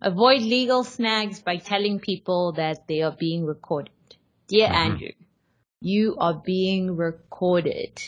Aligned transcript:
avoid 0.00 0.40
legal 0.42 0.82
snags 0.82 1.40
by 1.40 1.56
telling 1.56 2.00
people 2.00 2.52
that 2.52 2.86
they 2.88 3.02
are 3.02 3.14
being 3.18 3.44
recorded. 3.44 3.92
Dear 4.48 4.68
Mhm. 4.68 4.74
Andrew, 4.74 5.12
you 5.80 6.16
are 6.18 6.34
being 6.34 6.96
recorded. 6.96 8.00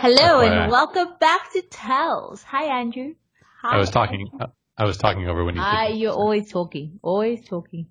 Hello 0.00 0.40
FYI. 0.40 0.62
and 0.62 0.70
welcome 0.70 1.08
back 1.18 1.52
to 1.52 1.62
Tells. 1.62 2.42
Hi 2.44 2.80
Andrew. 2.80 3.14
Hi. 3.62 3.76
I 3.76 3.78
was 3.78 3.90
talking. 3.90 4.28
I 4.76 4.84
was 4.84 4.96
talking 4.96 5.26
over 5.26 5.44
when 5.44 5.56
you. 5.56 5.60
Hi, 5.60 5.86
couldn't. 5.86 6.00
you're 6.00 6.12
always 6.12 6.50
talking. 6.52 7.00
Always 7.02 7.44
talking. 7.48 7.86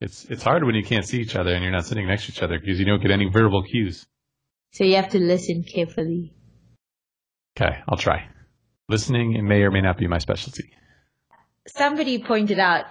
It's 0.00 0.24
it's 0.26 0.42
hard 0.42 0.64
when 0.64 0.74
you 0.74 0.82
can't 0.82 1.04
see 1.04 1.20
each 1.20 1.36
other 1.36 1.52
and 1.52 1.62
you're 1.62 1.72
not 1.72 1.84
sitting 1.84 2.06
next 2.06 2.26
to 2.26 2.32
each 2.32 2.42
other 2.42 2.58
because 2.58 2.78
you 2.78 2.86
don't 2.86 3.02
get 3.02 3.10
any 3.10 3.28
verbal 3.28 3.62
cues. 3.62 4.06
So 4.72 4.84
you 4.84 4.96
have 4.96 5.10
to 5.10 5.18
listen 5.18 5.64
carefully. 5.64 6.32
Okay, 7.56 7.78
I'll 7.88 7.98
try. 7.98 8.28
Listening 8.88 9.46
may 9.46 9.62
or 9.62 9.70
may 9.70 9.80
not 9.80 9.98
be 9.98 10.06
my 10.06 10.18
specialty. 10.18 10.70
Somebody 11.66 12.18
pointed 12.22 12.58
out, 12.58 12.86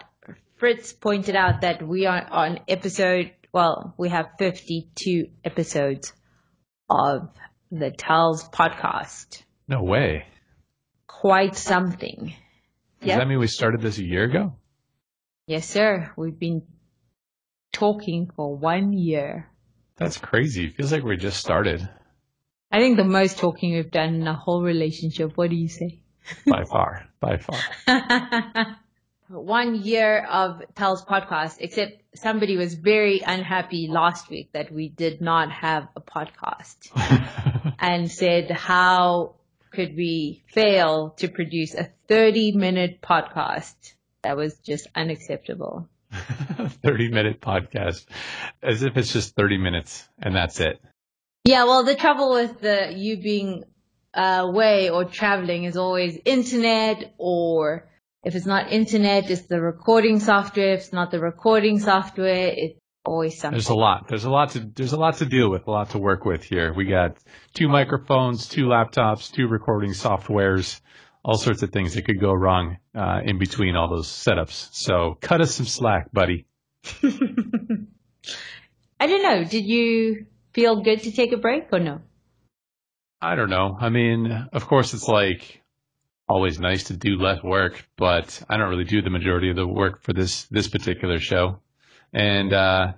Fritz 0.58 0.94
pointed 0.94 1.36
out 1.36 1.62
that 1.62 1.86
we 1.86 2.06
are 2.06 2.26
on 2.30 2.60
episode, 2.68 3.32
well, 3.52 3.96
we 3.98 4.10
have 4.10 4.28
52 4.38 5.28
episodes 5.44 6.14
of 6.90 7.30
the 7.72 7.92
Tells 7.92 8.48
podcast. 8.50 9.44
No 9.68 9.82
way. 9.84 10.26
Quite 11.08 11.56
something. 11.56 12.34
Does 13.02 13.08
Yep. 13.08 13.20
that 13.20 13.28
mean 13.28 13.40
we 13.40 13.48
started 13.48 13.82
this 13.82 13.98
a 13.98 14.04
year 14.04 14.24
ago? 14.26 14.54
Yes, 15.48 15.68
sir. 15.68 16.12
We've 16.16 16.38
been 16.38 16.62
talking 17.74 18.30
for 18.36 18.56
one 18.56 18.94
year. 18.94 19.51
That's 20.02 20.18
crazy. 20.18 20.70
Feels 20.70 20.92
like 20.92 21.04
we 21.04 21.18
just 21.18 21.40
started 21.40 21.88
I 22.74 22.80
think 22.80 22.96
the 22.96 23.04
most 23.04 23.38
talking 23.38 23.74
we've 23.74 23.92
done 23.92 24.16
in 24.16 24.28
a 24.28 24.34
whole 24.34 24.64
relationship. 24.64 25.36
What 25.36 25.50
do 25.50 25.58
you 25.58 25.68
say? 25.68 26.00
by 26.48 26.64
far. 26.64 27.06
By 27.20 27.38
far. 27.38 28.78
One 29.28 29.76
year 29.76 30.26
of 30.26 30.62
Tells 30.76 31.04
podcast, 31.04 31.58
except 31.60 32.02
somebody 32.16 32.56
was 32.56 32.76
very 32.76 33.22
unhappy 33.26 33.88
last 33.90 34.30
week 34.30 34.52
that 34.54 34.72
we 34.72 34.88
did 34.88 35.20
not 35.20 35.52
have 35.52 35.90
a 35.96 36.02
podcast 36.02 36.78
and 37.80 38.10
said, 38.10 38.52
how 38.52 39.36
could 39.72 39.96
we 39.96 40.44
fail 40.48 41.12
to 41.18 41.28
produce 41.28 41.76
a 41.76 41.90
30 42.08 42.54
minute 42.54 43.02
podcast? 43.02 43.76
That 44.22 44.38
was 44.38 44.58
just 44.60 44.88
unacceptable. 44.96 45.90
30 46.84 47.12
minute 47.12 47.42
podcast. 47.42 48.06
As 48.62 48.84
if 48.84 48.98
it's 48.98 49.14
just 49.14 49.36
30 49.36 49.58
minutes 49.58 50.08
and 50.20 50.36
that's 50.36 50.60
it. 50.60 50.82
Yeah, 51.44 51.64
well, 51.64 51.84
the 51.84 51.96
trouble 51.96 52.34
with 52.34 52.62
the 52.62 52.94
you 52.96 53.18
being 53.18 53.64
uh, 54.14 54.42
away 54.44 54.90
or 54.90 55.06
traveling 55.06 55.64
is 55.64 55.76
always 55.76 56.18
internet, 56.26 57.14
or 57.18 57.90
if 58.24 58.36
it's 58.36 58.46
not 58.46 58.72
internet, 58.72 59.30
it's 59.32 59.48
the 59.48 59.60
recording 59.60 60.20
software. 60.20 60.74
If 60.74 60.82
it's 60.82 60.94
not 60.94 61.10
the 61.10 61.20
recording 61.20 61.80
software, 61.80 62.54
it's 62.56 62.80
always 63.04 63.40
something. 63.40 63.58
There's 63.58 63.70
a 63.70 63.76
lot. 63.76 64.08
There's 64.08 64.26
a 64.26 64.30
lot 64.30 64.52
to 64.52 64.60
there's 64.60 64.94
a 64.94 65.00
lot 65.00 65.18
to 65.18 65.26
deal 65.26 65.50
with, 65.50 65.66
a 65.68 65.72
lot 65.72 65.92
to 65.92 65.98
work 65.98 66.26
with 66.26 66.44
here. 66.44 66.74
We 66.74 66.86
got 66.86 67.18
two 67.54 67.68
microphones, 67.68 68.48
two 68.48 68.66
laptops, 68.66 69.32
two 69.32 69.48
recording 69.48 69.92
softwares, 69.92 70.80
all 71.24 71.38
sorts 71.38 71.62
of 71.62 71.72
things 71.72 71.94
that 71.94 72.06
could 72.06 72.20
go 72.20 72.34
wrong 72.34 72.78
uh, 72.96 73.20
in 73.24 73.38
between 73.38 73.76
all 73.76 73.90
those 73.90 74.08
setups. 74.08 74.70
So 74.74 75.18
cut 75.22 75.42
us 75.42 75.56
some 75.56 75.66
slack, 75.66 76.12
buddy. 76.12 76.46
I 79.00 79.08
don't 79.08 79.24
know. 79.24 79.44
Did 79.44 79.66
you 79.66 80.26
feel 80.54 80.82
good 80.82 81.04
to 81.04 81.12
take 81.12 81.32
a 81.32 81.38
break 81.38 81.68
or 81.72 81.80
no? 81.80 82.02
I 83.22 83.36
don't 83.36 83.50
know. 83.50 83.78
I 83.80 83.90
mean, 83.90 84.32
of 84.52 84.66
course, 84.68 84.94
it's 84.94 85.08
like 85.08 85.62
always 86.28 86.60
nice 86.60 86.86
to 86.86 86.98
do 86.98 87.18
less 87.18 87.44
work, 87.44 87.88
but 87.98 88.42
I 88.50 88.58
don't 88.58 88.70
really 88.70 88.84
do 88.84 89.02
the 89.02 89.10
majority 89.10 89.50
of 89.50 89.56
the 89.56 89.68
work 89.68 90.04
for 90.04 90.14
this 90.14 90.46
this 90.46 90.68
particular 90.68 91.20
show, 91.20 91.60
and 92.14 92.52
uh, 92.52 92.94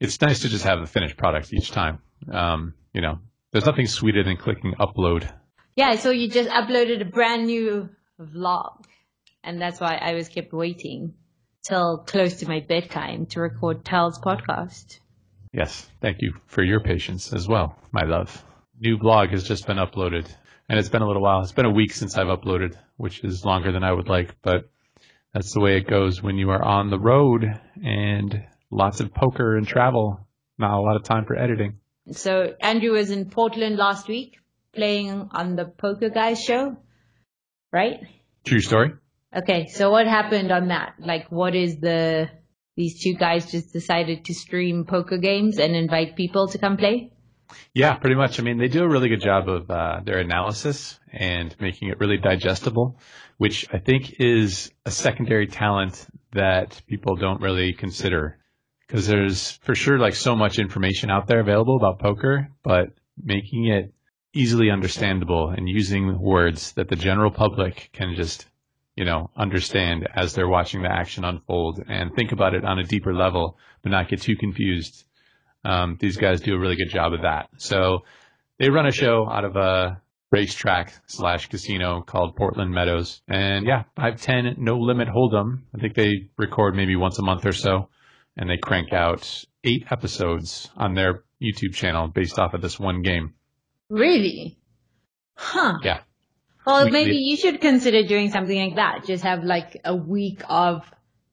it's 0.00 0.20
nice 0.20 0.40
to 0.40 0.48
just 0.48 0.64
have 0.64 0.80
the 0.80 0.86
finished 0.86 1.16
product 1.16 1.52
each 1.52 1.70
time. 1.70 2.00
Um, 2.30 2.74
you 2.92 3.00
know, 3.00 3.20
there's 3.52 3.64
nothing 3.64 3.86
sweeter 3.86 4.22
than 4.22 4.36
clicking 4.36 4.74
upload 4.74 5.32
Yeah, 5.76 5.96
so 5.96 6.08
you 6.10 6.30
just 6.30 6.48
uploaded 6.48 7.02
a 7.02 7.04
brand 7.04 7.44
new 7.44 7.90
vlog, 8.18 8.86
and 9.44 9.60
that's 9.60 9.78
why 9.78 9.96
I 9.96 10.14
was 10.14 10.26
kept 10.26 10.54
waiting 10.54 11.12
till 11.68 11.98
close 11.98 12.36
to 12.36 12.48
my 12.48 12.60
bedtime 12.60 13.26
to 13.26 13.40
record 13.42 13.84
Tells 13.84 14.18
podcast. 14.18 15.00
Yes, 15.52 15.86
thank 16.00 16.22
you 16.22 16.32
for 16.46 16.64
your 16.64 16.80
patience 16.80 17.30
as 17.34 17.46
well, 17.46 17.76
my 17.92 18.04
love. 18.04 18.42
New 18.80 18.96
blog 18.96 19.28
has 19.32 19.44
just 19.44 19.66
been 19.66 19.76
uploaded, 19.76 20.26
and 20.70 20.78
it's 20.78 20.88
been 20.88 21.02
a 21.02 21.06
little 21.06 21.20
while. 21.20 21.42
It's 21.42 21.52
been 21.52 21.66
a 21.66 21.70
week 21.70 21.92
since 21.92 22.16
I've 22.16 22.28
uploaded, 22.28 22.74
which 22.96 23.22
is 23.22 23.44
longer 23.44 23.70
than 23.70 23.84
I 23.84 23.92
would 23.92 24.08
like, 24.08 24.34
but 24.40 24.70
that's 25.34 25.52
the 25.52 25.60
way 25.60 25.76
it 25.76 25.86
goes 25.86 26.22
when 26.22 26.38
you 26.38 26.48
are 26.52 26.62
on 26.62 26.88
the 26.88 26.98
road 26.98 27.44
and 27.84 28.46
lots 28.70 29.00
of 29.00 29.12
poker 29.12 29.58
and 29.58 29.68
travel. 29.68 30.26
Not 30.58 30.78
a 30.78 30.80
lot 30.80 30.96
of 30.96 31.02
time 31.02 31.26
for 31.26 31.36
editing. 31.36 31.80
So 32.12 32.54
Andrew 32.62 32.92
was 32.92 33.10
in 33.10 33.28
Portland 33.28 33.76
last 33.76 34.08
week 34.08 34.38
playing 34.76 35.30
on 35.32 35.56
the 35.56 35.64
Poker 35.64 36.10
Guys 36.10 36.40
show, 36.40 36.76
right? 37.72 38.00
True 38.44 38.60
story. 38.60 38.92
Okay, 39.34 39.66
so 39.66 39.90
what 39.90 40.06
happened 40.06 40.52
on 40.52 40.68
that? 40.68 40.94
Like, 40.98 41.30
what 41.30 41.54
is 41.54 41.78
the, 41.78 42.30
these 42.76 43.02
two 43.02 43.14
guys 43.14 43.50
just 43.50 43.72
decided 43.72 44.24
to 44.26 44.34
stream 44.34 44.84
poker 44.84 45.18
games 45.18 45.58
and 45.58 45.74
invite 45.74 46.16
people 46.16 46.46
to 46.48 46.58
come 46.58 46.76
play? 46.76 47.12
Yeah, 47.74 47.94
pretty 47.96 48.16
much. 48.16 48.40
I 48.40 48.42
mean, 48.42 48.58
they 48.58 48.68
do 48.68 48.82
a 48.82 48.88
really 48.88 49.08
good 49.08 49.20
job 49.20 49.48
of 49.48 49.70
uh, 49.70 50.00
their 50.04 50.18
analysis 50.18 50.98
and 51.12 51.54
making 51.60 51.88
it 51.88 52.00
really 52.00 52.16
digestible, 52.18 52.98
which 53.38 53.66
I 53.72 53.78
think 53.78 54.14
is 54.18 54.70
a 54.84 54.90
secondary 54.90 55.46
talent 55.46 56.06
that 56.32 56.80
people 56.86 57.16
don't 57.16 57.40
really 57.40 57.72
consider. 57.72 58.38
Because 58.86 59.06
there's 59.06 59.52
for 59.62 59.74
sure 59.74 59.98
like 59.98 60.14
so 60.14 60.36
much 60.36 60.58
information 60.58 61.10
out 61.10 61.26
there 61.26 61.40
available 61.40 61.76
about 61.76 61.98
poker, 61.98 62.48
but 62.62 62.90
making 63.22 63.66
it 63.66 63.92
easily 64.36 64.70
understandable 64.70 65.50
and 65.50 65.68
using 65.68 66.18
words 66.20 66.72
that 66.72 66.88
the 66.88 66.96
general 66.96 67.30
public 67.30 67.90
can 67.92 68.14
just, 68.14 68.46
you 68.96 69.04
know, 69.04 69.30
understand 69.36 70.08
as 70.14 70.34
they're 70.34 70.48
watching 70.48 70.82
the 70.82 70.90
action 70.90 71.24
unfold 71.24 71.82
and 71.88 72.14
think 72.14 72.32
about 72.32 72.54
it 72.54 72.64
on 72.64 72.78
a 72.78 72.84
deeper 72.84 73.14
level, 73.14 73.58
but 73.82 73.90
not 73.90 74.08
get 74.08 74.20
too 74.20 74.36
confused. 74.36 75.04
Um, 75.64 75.96
these 76.00 76.16
guys 76.16 76.40
do 76.40 76.54
a 76.54 76.58
really 76.58 76.76
good 76.76 76.90
job 76.90 77.12
of 77.12 77.22
that. 77.22 77.48
So 77.56 78.04
they 78.58 78.70
run 78.70 78.86
a 78.86 78.92
show 78.92 79.28
out 79.28 79.44
of 79.44 79.56
a 79.56 80.00
racetrack 80.30 80.92
slash 81.06 81.48
casino 81.48 82.02
called 82.02 82.36
Portland 82.36 82.72
Meadows. 82.72 83.22
And 83.28 83.66
yeah, 83.66 83.84
510 83.96 84.62
no 84.62 84.78
limit 84.78 85.08
hold'em. 85.08 85.62
I 85.74 85.78
think 85.78 85.94
they 85.94 86.28
record 86.36 86.74
maybe 86.74 86.96
once 86.96 87.18
a 87.18 87.22
month 87.22 87.46
or 87.46 87.52
so 87.52 87.88
and 88.36 88.50
they 88.50 88.58
crank 88.58 88.92
out 88.92 89.44
eight 89.64 89.86
episodes 89.90 90.70
on 90.76 90.94
their 90.94 91.24
YouTube 91.42 91.74
channel 91.74 92.08
based 92.08 92.38
off 92.38 92.54
of 92.54 92.60
this 92.60 92.78
one 92.78 93.02
game. 93.02 93.34
Really? 93.88 94.58
Huh. 95.34 95.78
Yeah. 95.82 96.00
Well, 96.66 96.84
We- 96.86 96.90
maybe 96.90 97.10
we- 97.12 97.18
you 97.18 97.36
should 97.36 97.60
consider 97.60 98.02
doing 98.02 98.30
something 98.30 98.58
like 98.58 98.76
that. 98.76 99.06
Just 99.06 99.22
have 99.24 99.44
like 99.44 99.80
a 99.84 99.94
week 99.94 100.42
of 100.48 100.82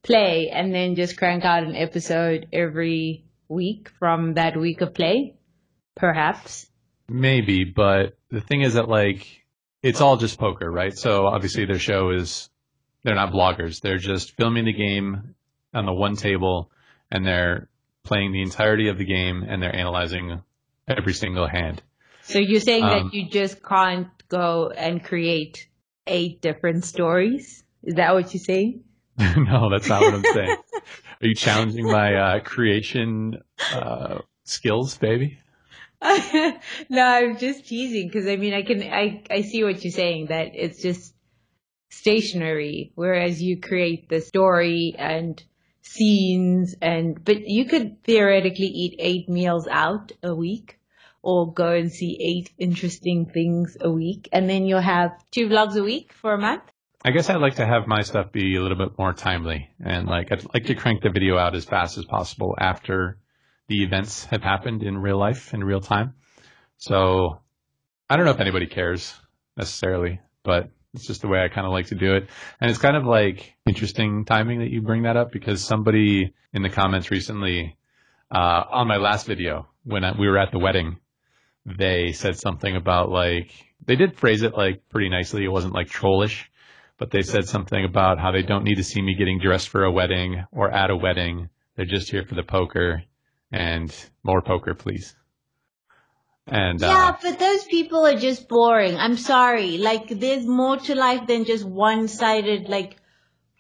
play 0.04 0.50
and 0.50 0.74
then 0.74 0.96
just 0.96 1.18
crank 1.18 1.44
out 1.46 1.64
an 1.64 1.76
episode 1.76 2.48
every 2.54 3.26
week 3.48 3.90
from 4.00 4.34
that 4.36 4.58
week 4.58 4.82
of 4.82 4.94
play. 4.94 5.36
Perhaps. 5.96 6.70
Maybe, 7.08 7.64
but 7.66 8.18
the 8.30 8.42
thing 8.42 8.62
is 8.62 8.74
that 8.76 8.88
like 8.90 9.26
it's 9.82 10.02
all 10.02 10.18
just 10.18 10.40
poker, 10.40 10.70
right? 10.72 10.98
So 10.98 11.26
obviously 11.28 11.66
their 11.66 11.80
show 11.80 12.12
is 12.12 12.50
they're 13.04 13.16
not 13.16 13.34
bloggers. 13.34 13.82
They're 13.82 13.98
just 13.98 14.32
filming 14.38 14.66
the 14.66 14.74
game 14.74 15.36
on 15.74 15.86
the 15.86 15.94
one 15.94 16.16
table 16.16 16.72
and 17.12 17.26
they're 17.26 17.70
playing 18.04 18.32
the 18.32 18.42
entirety 18.42 18.88
of 18.90 18.98
the 18.98 19.06
game 19.06 19.44
and 19.48 19.62
they're 19.62 19.76
analyzing 19.76 20.42
every 20.88 21.14
single 21.14 21.48
hand. 21.48 21.82
So 22.24 22.40
you're 22.40 22.62
saying 22.62 22.84
Um, 22.84 22.90
that 22.90 23.14
you 23.14 23.30
just 23.30 23.64
can't 23.64 24.08
go 24.30 24.70
and 24.70 25.04
create 25.04 25.68
eight 26.08 26.42
different 26.42 26.86
stories? 26.86 27.64
Is 27.84 27.96
that 27.96 28.14
what 28.14 28.34
you're 28.34 28.42
saying? 28.42 28.84
no, 29.20 29.70
that's 29.70 29.90
not 29.90 30.02
what 30.02 30.14
I'm 30.14 30.24
saying. 30.24 30.58
Are 31.22 31.28
you 31.28 31.36
challenging 31.36 31.86
my 31.86 32.16
uh, 32.16 32.40
creation 32.40 33.42
uh, 33.72 34.20
skills, 34.44 34.98
baby? 34.98 35.38
no, 36.90 37.06
I'm 37.06 37.38
just 37.38 37.68
teasing 37.68 38.08
because 38.08 38.28
I 38.28 38.36
mean 38.36 38.54
I 38.54 38.64
can 38.64 38.82
I 38.84 39.24
I 39.30 39.42
see 39.42 39.64
what 39.64 39.84
you're 39.84 39.92
saying 39.92 40.28
that 40.28 40.52
it's 40.54 40.82
just 40.82 41.14
stationary, 41.92 42.92
whereas 42.96 43.42
you 43.42 43.62
create 43.62 44.10
the 44.10 44.20
story 44.20 44.96
and 44.98 45.42
scenes 45.82 46.76
and 46.82 47.24
but 47.24 47.48
you 47.48 47.66
could 47.66 48.04
theoretically 48.04 48.68
eat 48.68 48.96
eight 49.00 49.30
meals 49.30 49.68
out 49.70 50.12
a 50.24 50.36
week 50.36 50.78
or 51.24 51.52
go 51.52 51.74
and 51.74 51.92
see 51.92 52.18
eight 52.20 52.52
interesting 52.60 53.26
things 53.26 53.78
a 53.82 53.90
week 53.90 54.30
and 54.32 54.48
then 54.48 54.66
you'll 54.66 54.82
have 54.82 55.12
two 55.32 55.48
vlogs 55.48 55.76
a 55.76 55.82
week 55.82 56.14
for 56.14 56.34
a 56.34 56.38
month. 56.38 56.64
I 57.04 57.12
guess 57.12 57.30
I'd 57.30 57.42
like 57.42 57.56
to 57.56 57.66
have 57.66 57.88
my 57.88 58.02
stuff 58.02 58.32
be 58.32 58.56
a 58.56 58.62
little 58.62 58.78
bit 58.78 58.98
more 59.00 59.14
timely 59.14 59.70
and 59.84 60.08
like 60.08 60.32
I'd 60.32 60.46
like 60.54 60.66
to 60.66 60.76
crank 60.76 61.02
the 61.02 61.10
video 61.10 61.38
out 61.38 61.56
as 61.56 61.66
fast 61.66 61.98
as 61.98 62.06
possible 62.06 62.56
after 62.60 63.18
the 63.68 63.84
events 63.84 64.26
have 64.26 64.44
happened 64.44 64.84
in 64.84 64.98
real 64.98 65.18
life 65.18 65.54
in 65.54 65.64
real 65.64 65.82
time. 65.82 66.14
So 66.78 67.40
I 68.10 68.18
don't 68.18 68.26
know 68.26 68.32
if 68.32 68.42
anybody 68.42 68.68
cares 68.68 69.14
necessarily, 69.58 70.20
but 70.44 70.70
it's 70.94 71.08
just 71.08 71.22
the 71.22 71.28
way 71.28 71.44
I 71.44 71.48
kind 71.48 71.66
of 71.66 71.72
like 71.72 71.88
to 71.88 71.96
do 71.96 72.16
it. 72.16 72.28
And 72.60 72.70
it's 72.70 72.80
kind 72.80 72.96
of 72.96 73.06
like 73.06 73.54
interesting 73.66 74.26
timing 74.26 74.60
that 74.60 74.70
you 74.70 74.82
bring 74.82 75.04
that 75.04 75.18
up 75.18 75.32
because 75.32 75.64
somebody 75.64 76.34
in 76.54 76.62
the 76.62 76.70
comments 76.70 77.10
recently, 77.10 77.78
uh, 78.30 78.64
on 78.70 78.88
my 78.88 78.98
last 78.98 79.26
video 79.26 79.68
when 79.84 80.04
I, 80.04 80.18
we 80.18 80.28
were 80.28 80.38
at 80.38 80.52
the 80.52 80.60
wedding, 80.60 80.98
they 81.66 82.12
said 82.12 82.38
something 82.38 82.76
about 82.76 83.10
like, 83.10 83.52
they 83.86 83.96
did 83.96 84.18
phrase 84.18 84.44
it 84.44 84.54
like 84.56 84.88
pretty 84.90 85.10
nicely. 85.10 85.44
It 85.44 85.52
wasn't 85.52 85.74
like 85.74 85.88
trollish, 85.88 86.50
but 86.98 87.12
they 87.12 87.22
said 87.22 87.48
something 87.48 87.84
about 87.84 88.20
how 88.20 88.32
they 88.32 88.44
don't 88.44 88.64
need 88.64 88.76
to 88.76 88.84
see 88.84 89.02
me 89.02 89.16
getting 89.16 89.40
dressed 89.40 89.70
for 89.70 89.84
a 89.84 89.92
wedding 89.92 90.44
or 90.52 90.72
at 90.72 90.90
a 90.90 90.96
wedding. 90.96 91.50
They're 91.76 91.86
just 91.86 92.12
here 92.12 92.24
for 92.24 92.36
the 92.36 92.44
poker 92.44 93.04
and 93.52 93.94
more 94.24 94.42
poker, 94.42 94.74
please. 94.74 95.16
And 96.48 96.82
yeah, 96.82 97.10
uh, 97.10 97.18
but 97.22 97.40
those 97.40 97.64
people 97.64 98.06
are 98.06 98.18
just 98.18 98.50
boring. 98.50 98.98
I'm 98.98 99.16
sorry. 99.16 99.78
Like, 99.78 100.10
there's 100.10 100.46
more 100.46 100.78
to 100.78 100.96
life 100.96 101.26
than 101.26 101.46
just 101.46 101.64
one-sided 101.64 102.68
like 102.68 102.98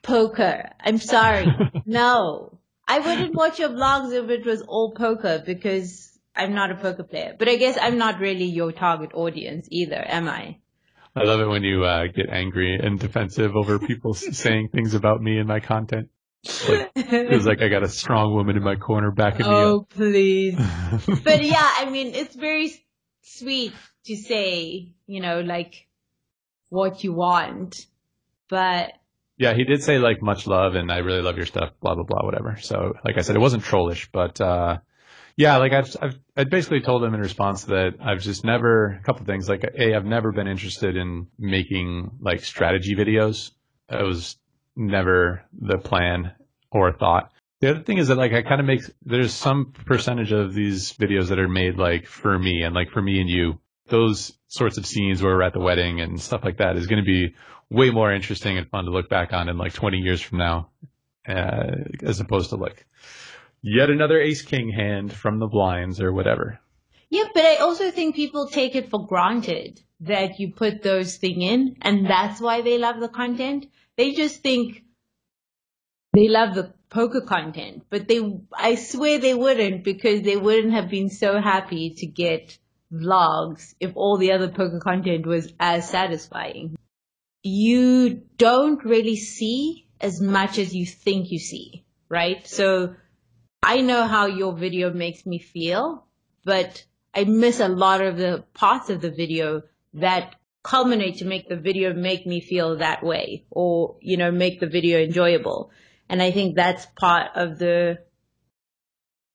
poker. 0.01 0.69
I'm 0.81 0.97
sorry. 0.97 1.47
no, 1.85 2.59
I 2.87 2.99
wouldn't 2.99 3.35
watch 3.35 3.59
your 3.59 3.69
vlogs 3.69 4.11
if 4.11 4.29
it 4.29 4.45
was 4.45 4.61
all 4.63 4.91
poker 4.91 5.41
because 5.45 6.12
I'm 6.35 6.53
not 6.53 6.71
a 6.71 6.75
poker 6.75 7.03
player. 7.03 7.35
But 7.37 7.47
I 7.49 7.55
guess 7.57 7.77
I'm 7.81 7.97
not 7.97 8.19
really 8.19 8.45
your 8.45 8.71
target 8.71 9.11
audience 9.13 9.67
either, 9.71 10.03
am 10.05 10.27
I? 10.27 10.57
I 11.15 11.23
love 11.23 11.39
it 11.41 11.47
when 11.47 11.63
you 11.63 11.83
uh, 11.83 12.07
get 12.07 12.29
angry 12.29 12.75
and 12.81 12.99
defensive 12.99 13.55
over 13.55 13.77
people 13.77 14.13
saying 14.15 14.69
things 14.69 14.95
about 14.95 15.21
me 15.21 15.37
and 15.37 15.47
my 15.47 15.59
content. 15.59 16.09
Like, 16.67 16.91
like 16.95 17.61
I 17.61 17.67
got 17.69 17.83
a 17.83 17.87
strong 17.87 18.33
woman 18.33 18.57
in 18.57 18.63
my 18.63 18.75
corner 18.75 19.11
backing 19.11 19.47
me 19.47 19.55
Oh, 19.63 19.81
up. 19.81 19.89
please. 19.89 20.55
but 21.23 21.43
yeah, 21.45 21.71
I 21.77 21.89
mean, 21.89 22.15
it's 22.15 22.35
very 22.35 22.73
sweet 23.21 23.73
to 24.05 24.15
say, 24.15 24.93
you 25.05 25.21
know, 25.21 25.41
like 25.41 25.87
what 26.69 27.03
you 27.03 27.13
want, 27.13 27.85
but 28.49 28.93
Yeah, 29.37 29.53
he 29.53 29.63
did 29.63 29.83
say 29.83 29.99
like 29.99 30.21
much 30.21 30.47
love 30.47 30.73
and 30.75 30.91
I 30.91 30.97
really 30.97 31.21
love 31.21 31.37
your 31.37 31.45
stuff, 31.45 31.73
blah 31.79 31.93
blah 31.95 32.03
blah, 32.03 32.25
whatever. 32.25 32.57
So 32.59 32.93
like 33.05 33.17
I 33.17 33.21
said, 33.21 33.35
it 33.35 33.39
wasn't 33.39 33.63
trollish, 33.63 34.09
but 34.11 34.41
uh 34.41 34.79
yeah, 35.35 35.57
like 35.57 35.73
I've 35.73 35.95
I've 36.01 36.19
I 36.37 36.43
basically 36.43 36.81
told 36.81 37.03
him 37.03 37.13
in 37.13 37.19
response 37.19 37.65
that 37.65 37.95
I've 37.99 38.21
just 38.21 38.43
never 38.43 38.99
a 39.01 39.03
couple 39.03 39.25
things 39.25 39.49
like 39.49 39.63
a 39.63 39.95
I've 39.95 40.05
never 40.05 40.31
been 40.31 40.47
interested 40.47 40.95
in 40.95 41.27
making 41.39 42.11
like 42.21 42.43
strategy 42.43 42.95
videos. 42.95 43.51
That 43.89 44.03
was 44.03 44.37
never 44.75 45.43
the 45.59 45.77
plan 45.77 46.33
or 46.71 46.91
thought. 46.91 47.31
The 47.61 47.71
other 47.71 47.83
thing 47.83 47.97
is 47.97 48.09
that 48.09 48.17
like 48.17 48.33
I 48.33 48.43
kind 48.43 48.61
of 48.61 48.67
make 48.67 48.81
there's 49.05 49.33
some 49.33 49.73
percentage 49.85 50.31
of 50.31 50.53
these 50.53 50.93
videos 50.93 51.29
that 51.29 51.39
are 51.39 51.49
made 51.49 51.77
like 51.77 52.05
for 52.05 52.37
me 52.37 52.61
and 52.63 52.75
like 52.75 52.91
for 52.91 53.01
me 53.01 53.19
and 53.19 53.29
you. 53.29 53.59
Those 53.87 54.33
sorts 54.47 54.77
of 54.77 54.85
scenes 54.85 55.21
where 55.21 55.35
we're 55.35 55.43
at 55.43 55.53
the 55.53 55.59
wedding 55.59 55.99
and 55.99 56.21
stuff 56.21 56.43
like 56.43 56.57
that 56.57 56.77
is 56.77 56.87
going 56.87 57.03
to 57.03 57.05
be 57.05 57.35
way 57.69 57.89
more 57.89 58.13
interesting 58.13 58.57
and 58.57 58.69
fun 58.69 58.85
to 58.85 58.91
look 58.91 59.09
back 59.09 59.33
on 59.33 59.49
in 59.49 59.57
like 59.57 59.73
20 59.73 59.97
years 59.97 60.21
from 60.21 60.37
now, 60.37 60.69
uh, 61.27 61.71
as 62.03 62.19
opposed 62.19 62.51
to 62.51 62.55
like 62.55 62.85
yet 63.63 63.89
another 63.89 64.19
ace 64.19 64.41
king 64.41 64.69
hand 64.69 65.11
from 65.11 65.39
the 65.39 65.47
blinds 65.47 65.99
or 66.01 66.11
whatever. 66.13 66.59
yeah, 67.09 67.25
but 67.33 67.45
I 67.45 67.55
also 67.57 67.89
think 67.91 68.15
people 68.15 68.47
take 68.47 68.75
it 68.75 68.89
for 68.89 69.07
granted 69.07 69.81
that 70.01 70.39
you 70.39 70.51
put 70.51 70.83
those 70.83 71.17
thing 71.17 71.41
in 71.41 71.77
and 71.81 72.05
that's 72.05 72.41
why 72.41 72.61
they 72.61 72.77
love 72.77 72.99
the 72.99 73.09
content. 73.09 73.67
They 73.95 74.11
just 74.11 74.41
think 74.41 74.83
they 76.13 76.27
love 76.27 76.53
the 76.53 76.73
poker 76.89 77.21
content, 77.21 77.83
but 77.89 78.07
they, 78.07 78.21
I 78.53 78.75
swear 78.75 79.17
they 79.17 79.33
wouldn't 79.33 79.83
because 79.83 80.21
they 80.21 80.37
wouldn't 80.37 80.73
have 80.73 80.89
been 80.89 81.09
so 81.09 81.39
happy 81.41 81.95
to 81.97 82.05
get 82.05 82.57
vlogs 82.91 83.73
if 83.79 83.93
all 83.95 84.17
the 84.17 84.33
other 84.33 84.49
poker 84.49 84.79
content 84.79 85.25
was 85.25 85.51
as 85.59 85.89
satisfying. 85.89 86.75
You 87.41 88.21
don't 88.37 88.83
really 88.83 89.15
see 89.15 89.87
as 89.99 90.21
much 90.21 90.57
as 90.57 90.75
you 90.75 90.85
think 90.85 91.31
you 91.31 91.39
see, 91.39 91.85
right? 92.09 92.45
So 92.45 92.95
I 93.63 93.81
know 93.81 94.07
how 94.07 94.25
your 94.25 94.53
video 94.53 94.91
makes 94.91 95.25
me 95.25 95.39
feel, 95.39 96.05
but 96.43 96.83
I 97.15 97.23
miss 97.23 97.59
a 97.59 97.69
lot 97.69 98.01
of 98.01 98.17
the 98.17 98.43
parts 98.53 98.89
of 98.89 98.99
the 99.01 99.09
video 99.09 99.63
that 99.93 100.35
culminate 100.63 101.17
to 101.17 101.25
make 101.25 101.47
the 101.47 101.55
video 101.55 101.93
make 101.93 102.25
me 102.25 102.41
feel 102.41 102.77
that 102.77 103.03
way 103.03 103.45
or, 103.49 103.97
you 104.01 104.17
know, 104.17 104.31
make 104.31 104.59
the 104.59 104.67
video 104.67 104.99
enjoyable. 104.99 105.71
And 106.09 106.21
I 106.21 106.31
think 106.31 106.55
that's 106.55 106.85
part 106.99 107.31
of 107.35 107.57
the 107.57 107.99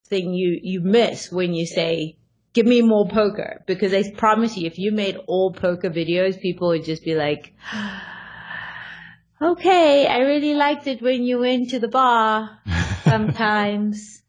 thing 0.08 0.34
you, 0.34 0.58
you 0.62 0.80
miss 0.80 1.32
when 1.32 1.54
you 1.54 1.66
say, 1.66 2.18
give 2.52 2.66
me 2.66 2.82
more 2.82 3.08
poker. 3.08 3.62
Because 3.66 3.94
I 3.94 4.10
promise 4.10 4.56
you, 4.56 4.66
if 4.66 4.78
you 4.78 4.92
made 4.92 5.16
all 5.26 5.52
poker 5.52 5.90
videos, 5.90 6.40
people 6.40 6.68
would 6.68 6.84
just 6.84 7.04
be 7.04 7.14
like, 7.14 7.54
okay, 9.42 10.06
I 10.06 10.18
really 10.18 10.54
liked 10.54 10.86
it 10.86 11.00
when 11.00 11.22
you 11.24 11.38
went 11.38 11.70
to 11.70 11.78
the 11.78 11.88
bar 11.88 12.58
sometimes. 13.08 14.22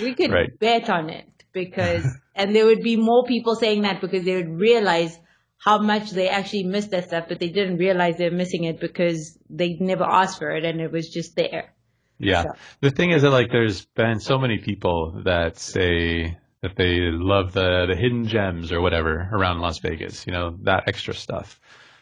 we 0.00 0.14
could 0.14 0.30
Right. 0.30 0.58
bet 0.58 0.90
on 0.90 1.08
it 1.10 1.26
because, 1.52 2.04
and 2.34 2.54
there 2.54 2.66
would 2.66 2.82
be 2.82 2.96
more 2.96 3.24
people 3.24 3.54
saying 3.54 3.82
that 3.82 4.00
because 4.00 4.24
they 4.24 4.36
would 4.36 4.58
realize 4.60 5.18
how 5.58 5.78
much 5.78 6.10
they 6.10 6.28
actually 6.28 6.64
missed 6.64 6.90
that 6.90 7.04
stuff, 7.08 7.24
but 7.28 7.38
they 7.38 7.48
didn't 7.48 7.76
realize 7.78 8.16
they're 8.16 8.30
missing 8.30 8.64
it 8.64 8.80
because 8.80 9.38
they 9.48 9.76
never 9.80 10.04
asked 10.04 10.38
for 10.38 10.50
it 10.50 10.64
and 10.64 10.80
it 10.80 10.90
was 10.92 11.08
just 11.08 11.36
there. 11.36 11.74
Yeah. 12.18 12.42
So- 12.42 12.50
The 12.80 12.90
thing 12.90 13.10
is 13.12 13.22
that 13.22 13.30
like 13.30 13.50
there's 13.50 13.84
been 13.86 14.20
so 14.20 14.38
many 14.38 14.58
people 14.58 15.22
that 15.24 15.58
say 15.58 16.36
that 16.62 16.76
they 16.76 16.98
love 17.10 17.52
the 17.52 17.86
the 17.88 17.96
hidden 17.96 18.26
gems 18.26 18.72
or 18.72 18.80
whatever 18.82 19.28
around 19.32 19.60
Las 19.60 19.78
Vegas, 19.78 20.26
you 20.26 20.32
know, 20.32 20.56
that 20.64 20.84
extra 20.86 21.14
stuff. 21.14 21.58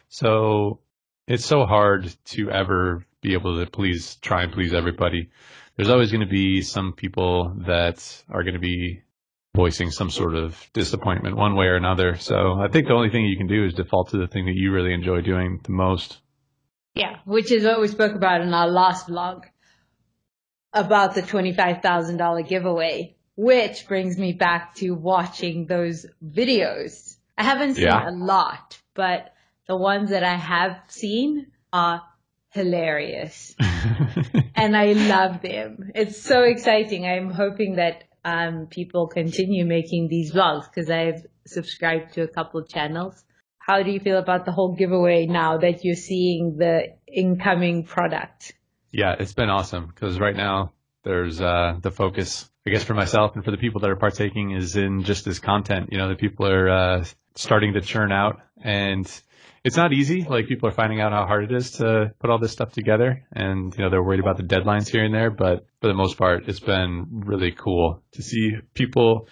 So 0.09 0.79
it's 1.27 1.45
so 1.45 1.65
hard 1.65 2.13
to 2.25 2.49
ever 2.51 3.05
be 3.21 3.33
able 3.33 3.63
to 3.63 3.69
please 3.69 4.15
try 4.15 4.43
and 4.43 4.51
please 4.51 4.73
everybody. 4.73 5.29
There's 5.79 5.91
always 5.91 6.11
going 6.11 6.27
to 6.27 6.29
be 6.29 6.61
some 6.61 6.91
people 6.91 7.53
that 7.65 8.23
are 8.29 8.43
going 8.43 8.55
to 8.55 8.59
be 8.59 9.01
voicing 9.55 9.91
some 9.91 10.09
sort 10.09 10.35
of 10.35 10.61
disappointment 10.73 11.37
one 11.37 11.55
way 11.55 11.67
or 11.67 11.77
another. 11.77 12.17
So 12.17 12.59
I 12.59 12.67
think 12.67 12.87
the 12.87 12.93
only 12.93 13.09
thing 13.09 13.23
you 13.23 13.37
can 13.37 13.47
do 13.47 13.63
is 13.63 13.75
default 13.75 14.09
to 14.09 14.17
the 14.17 14.27
thing 14.27 14.47
that 14.47 14.55
you 14.55 14.73
really 14.73 14.93
enjoy 14.93 15.21
doing 15.21 15.61
the 15.63 15.71
most. 15.71 16.17
Yeah, 16.95 17.19
which 17.23 17.49
is 17.49 17.63
what 17.63 17.79
we 17.79 17.87
spoke 17.87 18.13
about 18.13 18.41
in 18.41 18.53
our 18.53 18.67
last 18.67 19.07
vlog 19.07 19.43
about 20.73 21.15
the 21.15 21.21
$25,000 21.21 22.45
giveaway, 22.45 23.15
which 23.37 23.87
brings 23.87 24.17
me 24.17 24.33
back 24.33 24.75
to 24.75 24.91
watching 24.91 25.65
those 25.65 26.05
videos. 26.21 27.15
I 27.37 27.43
haven't 27.43 27.75
seen 27.75 27.85
Yeah. 27.85 28.09
a 28.09 28.11
lot, 28.11 28.77
but 28.95 29.33
the 29.65 29.77
ones 29.77 30.09
that 30.09 30.25
I 30.25 30.35
have 30.35 30.81
seen 30.87 31.53
are 31.71 32.03
hilarious 32.49 33.55
and 34.59 34.75
I 34.75 34.91
love 34.91 35.41
them. 35.41 35.91
It's 35.95 36.21
so 36.21 36.43
exciting. 36.43 37.05
I'm 37.05 37.31
hoping 37.31 37.75
that 37.75 38.03
um, 38.25 38.67
people 38.69 39.07
continue 39.07 39.65
making 39.65 40.09
these 40.09 40.33
vlogs 40.33 40.65
because 40.69 40.89
I've 40.89 41.25
subscribed 41.45 42.13
to 42.13 42.23
a 42.23 42.27
couple 42.27 42.59
of 42.59 42.67
channels. 42.67 43.23
How 43.57 43.83
do 43.83 43.91
you 43.91 43.99
feel 43.99 44.17
about 44.17 44.45
the 44.45 44.51
whole 44.51 44.75
giveaway 44.75 45.27
now 45.27 45.57
that 45.59 45.85
you're 45.85 45.95
seeing 45.95 46.57
the 46.57 46.95
incoming 47.07 47.85
product? 47.85 48.53
Yeah, 48.91 49.15
it's 49.17 49.33
been 49.33 49.49
awesome 49.49 49.87
because 49.87 50.19
right 50.19 50.35
now 50.35 50.73
there's 51.03 51.39
uh, 51.39 51.77
the 51.81 51.91
focus, 51.91 52.49
I 52.67 52.71
guess, 52.71 52.83
for 52.83 52.95
myself 52.95 53.35
and 53.35 53.45
for 53.45 53.51
the 53.51 53.57
people 53.57 53.81
that 53.81 53.89
are 53.89 53.95
partaking 53.95 54.51
is 54.51 54.75
in 54.75 55.03
just 55.03 55.23
this 55.23 55.39
content. 55.39 55.89
You 55.91 55.99
know, 55.99 56.09
the 56.09 56.15
people 56.15 56.47
are 56.47 56.69
uh, 56.69 57.05
starting 57.35 57.73
to 57.73 57.81
churn 57.81 58.11
out, 58.11 58.41
and 58.61 59.09
it's 59.63 59.75
not 59.75 59.93
easy. 59.93 60.23
Like 60.23 60.47
people 60.47 60.69
are 60.69 60.73
finding 60.73 61.01
out 61.01 61.11
how 61.11 61.25
hard 61.25 61.51
it 61.51 61.55
is 61.55 61.71
to 61.73 62.13
put 62.19 62.29
all 62.29 62.39
this 62.39 62.51
stuff 62.51 62.71
together, 62.71 63.25
and 63.31 63.75
you 63.77 63.83
know 63.83 63.89
they're 63.89 64.03
worried 64.03 64.19
about 64.19 64.37
the 64.37 64.43
deadlines 64.43 64.87
here 64.89 65.03
and 65.03 65.13
there. 65.13 65.29
But 65.31 65.65
for 65.81 65.87
the 65.87 65.93
most 65.93 66.17
part, 66.17 66.47
it's 66.47 66.59
been 66.59 67.07
really 67.25 67.51
cool 67.51 68.01
to 68.13 68.21
see 68.23 68.53
people 68.73 69.27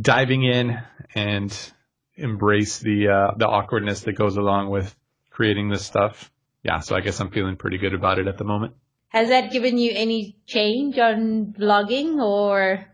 diving 0.00 0.44
in 0.44 0.78
and 1.14 1.72
embrace 2.16 2.78
the 2.78 3.08
uh, 3.08 3.34
the 3.36 3.46
awkwardness 3.46 4.02
that 4.02 4.12
goes 4.12 4.36
along 4.36 4.70
with 4.70 4.94
creating 5.30 5.68
this 5.70 5.84
stuff. 5.84 6.30
Yeah, 6.62 6.78
so 6.78 6.96
I 6.96 7.00
guess 7.00 7.20
I'm 7.20 7.30
feeling 7.30 7.56
pretty 7.56 7.78
good 7.78 7.94
about 7.94 8.18
it 8.18 8.26
at 8.26 8.38
the 8.38 8.44
moment. 8.44 8.74
Has 9.08 9.28
that 9.28 9.52
given 9.52 9.78
you 9.78 9.92
any 9.94 10.36
change 10.46 10.98
on 10.98 11.54
vlogging 11.58 12.16
or, 12.20 12.84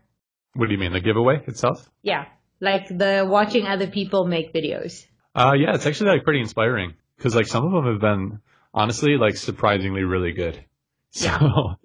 What 0.53 0.67
do 0.67 0.73
you 0.73 0.77
mean, 0.77 0.91
the 0.93 0.99
giveaway 0.99 1.41
itself? 1.47 1.89
yeah, 2.03 2.25
like 2.59 2.87
the 2.89 3.25
watching 3.27 3.65
other 3.65 3.87
people 3.87 4.27
make 4.27 4.53
videos? 4.53 5.05
Uh, 5.35 5.53
yeah, 5.57 5.73
it's 5.73 5.85
actually 5.85 6.09
like 6.11 6.23
pretty 6.23 6.39
inspiring 6.39 6.93
because 7.17 7.35
like 7.35 7.47
some 7.47 7.65
of 7.65 7.71
them 7.71 7.85
have 7.91 8.01
been 8.01 8.39
honestly 8.73 9.17
like 9.17 9.35
surprisingly 9.37 10.03
really 10.03 10.31
good. 10.31 10.63
So, 11.13 11.75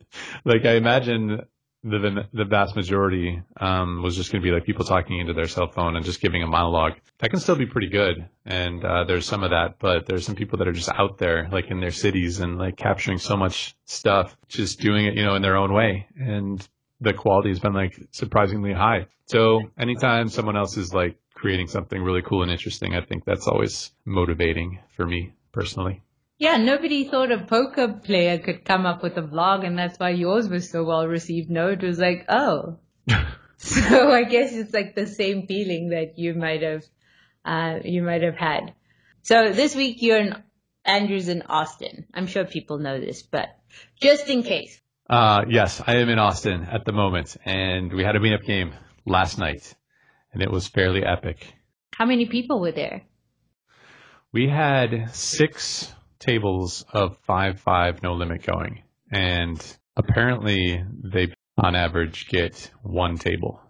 like 0.45 0.65
I 0.65 0.75
imagine 0.75 1.41
the 1.83 2.27
the 2.33 2.45
vast 2.45 2.77
majority 2.77 3.43
um, 3.61 4.03
was 4.03 4.17
just 4.17 4.31
going 4.31 4.43
to 4.43 4.49
be 4.49 4.53
like 4.53 4.65
people 4.65 4.85
talking 4.85 5.19
into 5.19 5.33
their 5.33 5.47
cell 5.47 5.69
phone 5.69 5.97
and 5.97 6.05
just 6.05 6.21
giving 6.21 6.45
a 6.45 6.47
monologue. 6.47 6.93
That 7.19 7.31
can 7.31 7.41
still 7.41 7.57
be 7.57 7.67
pretty 7.67 7.89
good, 7.89 8.29
and 8.45 8.85
uh, 8.85 9.05
there's 9.05 9.27
some 9.27 9.43
of 9.43 9.51
that. 9.51 9.81
But 9.81 10.07
there's 10.07 10.25
some 10.25 10.37
people 10.37 10.59
that 10.59 10.69
are 10.69 10.73
just 10.73 10.91
out 10.91 11.19
there, 11.19 11.49
like 11.51 11.71
in 11.71 11.81
their 11.81 11.91
cities, 11.91 12.41
and 12.41 12.57
like 12.57 12.77
capturing 12.77 13.19
so 13.19 13.37
much 13.37 13.77
stuff, 13.85 14.37
just 14.49 14.81
doing 14.81 15.07
it, 15.07 15.15
you 15.15 15.25
know, 15.25 15.35
in 15.35 15.43
their 15.43 15.57
own 15.57 15.73
way, 15.73 16.07
and 16.19 16.67
the 17.01 17.13
quality 17.13 17.51
has 17.51 17.61
been 17.61 17.75
like 17.75 17.99
surprisingly 18.11 18.73
high. 18.73 19.07
So 19.27 19.61
anytime 19.79 20.29
someone 20.29 20.57
else 20.57 20.77
is 20.77 20.95
like 20.95 21.17
creating 21.47 21.69
something 21.69 22.03
really 22.03 22.23
cool 22.23 22.43
and 22.43 22.51
interesting, 22.51 22.97
I 22.97 23.03
think 23.03 23.25
that's 23.25 23.47
always 23.47 23.93
motivating 24.05 24.81
for 24.97 25.07
me 25.07 25.33
personally. 25.53 26.03
Yeah, 26.39 26.57
nobody 26.57 27.05
thought 27.05 27.31
a 27.31 27.39
poker 27.39 27.87
player 27.87 28.37
could 28.39 28.65
come 28.65 28.85
up 28.85 29.01
with 29.01 29.17
a 29.17 29.23
vlog, 29.23 29.65
and 29.65 29.79
that's 29.79 29.97
why 29.97 30.11
yours 30.11 30.49
was 30.49 30.69
so 30.69 30.83
well 30.83 31.07
received. 31.07 31.49
No, 31.49 31.69
it 31.69 31.85
was 31.85 32.01
like, 32.01 32.25
oh. 32.29 32.79
so 33.59 34.11
I 34.11 34.25
guess 34.25 34.55
it's 34.55 34.75
like 34.75 34.97
the 34.97 35.07
same 35.07 35.47
feeling 35.47 35.91
that 35.91 36.19
you 36.19 36.35
might 36.35 36.63
have, 36.63 36.83
uh, 37.45 37.79
you 37.85 38.03
might 38.03 38.23
have 38.23 38.35
had. 38.35 38.75
So 39.23 39.53
this 39.53 39.77
week 39.77 40.03
you're 40.03 40.19
in 40.19 40.35
Andrew's 40.85 41.29
in 41.29 41.43
Austin. 41.43 42.07
I'm 42.13 42.27
sure 42.27 42.45
people 42.45 42.79
know 42.79 42.99
this, 42.99 43.23
but 43.23 43.51
just 44.03 44.29
in 44.29 44.43
case. 44.43 44.81
Uh, 45.09 45.45
yes, 45.49 45.81
I 45.87 45.99
am 45.99 46.09
in 46.09 46.19
Austin 46.19 46.65
at 46.65 46.85
the 46.85 46.93
moment, 46.93 47.37
and 47.45 47.93
we 47.93 48.03
had 48.03 48.17
a 48.17 48.19
meetup 48.19 48.45
game 48.45 48.75
last 49.07 49.39
night, 49.39 49.77
and 50.37 50.43
it 50.43 50.51
was 50.51 50.69
fairly 50.69 51.03
epic. 51.03 51.55
How 51.95 52.05
many 52.05 52.27
people 52.27 52.61
were 52.61 52.73
there? 52.73 53.05
We 54.35 54.51
had 54.51 55.15
six 55.15 55.91
tables 56.19 56.85
of 56.93 57.17
five 57.27 57.59
five 57.61 58.03
no 58.03 58.13
limit 58.13 58.43
going, 58.43 58.83
and 59.11 59.59
apparently 59.97 60.85
they 61.11 61.33
on 61.57 61.75
average 61.75 62.29
get 62.29 62.71
one 62.83 63.17
table. 63.17 63.63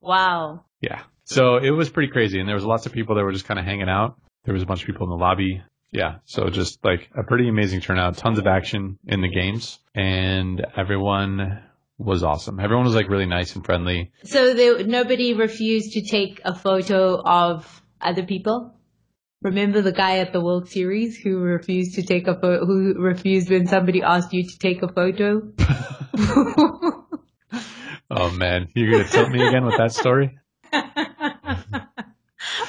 Wow. 0.00 0.64
Yeah. 0.80 1.02
So 1.24 1.58
it 1.58 1.68
was 1.68 1.90
pretty 1.90 2.10
crazy, 2.10 2.40
and 2.40 2.48
there 2.48 2.56
was 2.56 2.64
lots 2.64 2.86
of 2.86 2.92
people 2.92 3.16
that 3.16 3.22
were 3.22 3.32
just 3.32 3.44
kind 3.44 3.60
of 3.60 3.66
hanging 3.66 3.90
out. 3.90 4.18
There 4.44 4.54
was 4.54 4.62
a 4.62 4.66
bunch 4.66 4.80
of 4.80 4.86
people 4.86 5.04
in 5.04 5.10
the 5.10 5.22
lobby. 5.22 5.62
Yeah. 5.92 6.20
So 6.24 6.48
just 6.48 6.82
like 6.82 7.10
a 7.14 7.24
pretty 7.24 7.46
amazing 7.50 7.82
turnout, 7.82 8.16
tons 8.16 8.38
of 8.38 8.46
action 8.46 8.98
in 9.06 9.20
the 9.20 9.28
games, 9.28 9.80
and 9.94 10.64
everyone 10.78 11.62
was 11.98 12.22
awesome. 12.22 12.60
Everyone 12.60 12.84
was 12.84 12.94
like 12.94 13.08
really 13.08 13.26
nice 13.26 13.54
and 13.56 13.64
friendly. 13.64 14.12
So 14.24 14.54
there, 14.54 14.84
nobody 14.84 15.34
refused 15.34 15.92
to 15.92 16.02
take 16.02 16.40
a 16.44 16.54
photo 16.54 17.20
of 17.20 17.82
other 18.00 18.24
people? 18.24 18.74
Remember 19.42 19.82
the 19.82 19.92
guy 19.92 20.18
at 20.18 20.32
the 20.32 20.40
World 20.40 20.68
Series 20.68 21.16
who 21.16 21.38
refused 21.38 21.94
to 21.96 22.02
take 22.02 22.26
a 22.26 22.34
photo, 22.34 22.64
who 22.64 22.94
refused 22.94 23.50
when 23.50 23.66
somebody 23.66 24.02
asked 24.02 24.32
you 24.32 24.44
to 24.44 24.58
take 24.58 24.82
a 24.82 24.88
photo? 24.88 25.52
oh 28.10 28.30
man, 28.32 28.68
you're 28.74 28.90
going 28.90 29.04
to 29.04 29.10
tilt 29.10 29.30
me 29.30 29.46
again 29.46 29.64
with 29.64 29.76
that 29.76 29.92
story? 29.92 30.38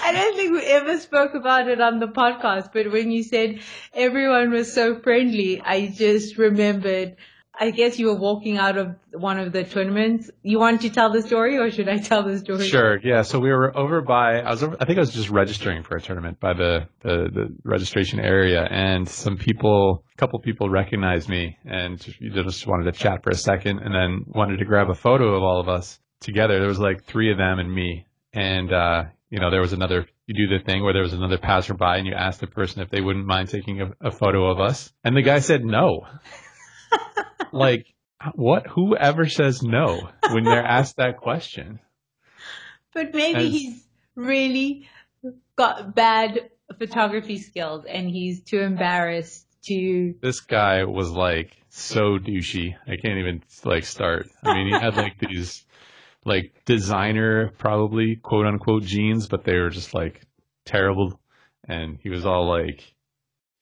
I 0.03 0.11
don't 0.11 0.35
think 0.35 0.51
we 0.53 0.63
ever 0.65 0.99
spoke 0.99 1.33
about 1.35 1.67
it 1.67 1.79
on 1.79 1.99
the 1.99 2.07
podcast, 2.07 2.71
but 2.73 2.91
when 2.91 3.11
you 3.11 3.23
said 3.23 3.59
everyone 3.93 4.51
was 4.51 4.73
so 4.73 4.99
friendly, 4.99 5.61
I 5.61 5.87
just 5.87 6.37
remembered. 6.37 7.15
I 7.59 7.71
guess 7.71 7.97
you 7.97 8.07
were 8.07 8.19
walking 8.19 8.57
out 8.57 8.77
of 8.77 8.95
one 9.11 9.39
of 9.39 9.51
the 9.51 9.63
tournaments. 9.63 10.29
You 10.43 10.59
want 10.59 10.81
to 10.81 10.89
tell 10.89 11.11
the 11.11 11.21
story, 11.21 11.57
or 11.57 11.71
should 11.71 11.89
I 11.89 11.97
tell 11.97 12.23
the 12.23 12.37
story? 12.37 12.67
Sure. 12.67 12.99
Yeah. 13.03 13.23
So 13.23 13.39
we 13.39 13.49
were 13.49 13.75
over 13.75 14.01
by. 14.01 14.39
I 14.39 14.51
was. 14.51 14.63
Over, 14.63 14.77
I 14.79 14.85
think 14.85 14.97
I 14.97 15.01
was 15.01 15.13
just 15.13 15.29
registering 15.29 15.83
for 15.83 15.97
a 15.97 16.01
tournament 16.01 16.39
by 16.39 16.53
the, 16.53 16.87
the 17.01 17.29
the 17.33 17.55
registration 17.63 18.19
area, 18.19 18.67
and 18.69 19.07
some 19.07 19.37
people, 19.37 20.03
a 20.13 20.17
couple 20.17 20.39
people 20.39 20.69
recognized 20.69 21.29
me, 21.29 21.57
and 21.65 21.99
just 21.99 22.67
wanted 22.67 22.91
to 22.91 22.91
chat 22.91 23.23
for 23.23 23.31
a 23.31 23.35
second, 23.35 23.79
and 23.79 23.93
then 23.93 24.25
wanted 24.27 24.57
to 24.57 24.65
grab 24.65 24.89
a 24.89 24.95
photo 24.95 25.35
of 25.35 25.43
all 25.43 25.59
of 25.59 25.67
us 25.67 25.99
together. 26.19 26.59
There 26.59 26.67
was 26.67 26.79
like 26.79 27.05
three 27.05 27.31
of 27.31 27.37
them 27.37 27.59
and 27.59 27.73
me, 27.73 28.05
and 28.33 28.71
uh, 28.71 29.03
you 29.29 29.39
know, 29.39 29.51
there 29.51 29.61
was 29.61 29.73
another, 29.73 30.05
you 30.25 30.47
do 30.47 30.57
the 30.57 30.63
thing 30.63 30.83
where 30.83 30.93
there 30.93 31.01
was 31.01 31.13
another 31.13 31.37
passerby 31.37 31.83
and 31.83 32.07
you 32.07 32.13
ask 32.13 32.39
the 32.39 32.47
person 32.47 32.81
if 32.81 32.89
they 32.89 33.01
wouldn't 33.01 33.25
mind 33.25 33.49
taking 33.49 33.81
a, 33.81 34.07
a 34.07 34.11
photo 34.11 34.49
of 34.49 34.59
us. 34.59 34.93
And 35.03 35.15
the 35.15 35.21
guy 35.21 35.39
said 35.39 35.65
no. 35.65 36.05
Like, 37.51 37.87
what? 38.35 38.67
Whoever 38.67 39.27
says 39.27 39.61
no 39.61 40.09
when 40.31 40.43
they're 40.43 40.63
asked 40.63 40.97
that 40.97 41.17
question? 41.17 41.79
But 42.93 43.13
maybe 43.13 43.49
he's 43.49 43.83
really 44.15 44.89
got 45.55 45.95
bad 45.95 46.49
photography 46.77 47.37
skills 47.39 47.85
and 47.87 48.09
he's 48.09 48.41
too 48.41 48.59
embarrassed 48.59 49.45
to. 49.63 50.15
This 50.21 50.39
guy 50.41 50.83
was 50.83 51.11
like 51.11 51.51
so 51.69 52.17
douchey. 52.17 52.75
I 52.87 52.95
can't 52.97 53.19
even 53.19 53.43
like 53.63 53.85
start. 53.85 54.27
I 54.43 54.53
mean, 54.53 54.67
he 54.67 54.73
had 54.73 54.95
like 54.95 55.19
these 55.29 55.65
like 56.25 56.53
designer, 56.65 57.51
probably 57.57 58.15
quote 58.15 58.45
unquote 58.45 58.83
jeans, 58.83 59.27
but 59.27 59.43
they 59.43 59.57
were 59.57 59.69
just 59.69 59.93
like 59.93 60.21
terrible. 60.65 61.19
And 61.67 61.97
he 62.01 62.09
was 62.09 62.25
all 62.25 62.47
like, 62.47 62.95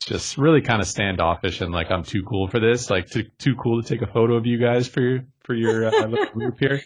just 0.05 0.38
really 0.38 0.62
kind 0.62 0.81
of 0.81 0.88
standoffish 0.88 1.62
and 1.62 1.71
like, 1.71 1.91
I'm 1.91 2.03
too 2.03 2.24
cool 2.24 2.47
for 2.47 2.59
this. 2.59 2.89
Like, 2.89 3.09
too, 3.09 3.24
too 3.38 3.55
cool 3.55 3.81
to 3.81 3.88
take 3.88 4.01
a 4.01 4.12
photo 4.12 4.35
of 4.35 4.45
you 4.45 4.57
guys 4.57 4.88
for 4.88 5.01
your, 5.01 5.25
for 5.43 5.53
your 5.53 5.88
uh, 5.88 6.25
group 6.33 6.57
here. 6.59 6.81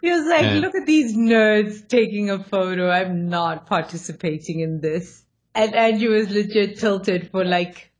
He 0.00 0.10
was 0.10 0.26
like, 0.26 0.44
and, 0.44 0.60
look 0.60 0.74
at 0.74 0.86
these 0.86 1.16
nerds 1.16 1.86
taking 1.88 2.30
a 2.30 2.42
photo. 2.42 2.90
I'm 2.90 3.28
not 3.28 3.66
participating 3.66 4.60
in 4.60 4.80
this. 4.80 5.24
And 5.54 5.74
Andrew 5.74 6.10
was 6.10 6.30
legit 6.30 6.78
tilted 6.78 7.30
for 7.30 7.44
like 7.44 7.90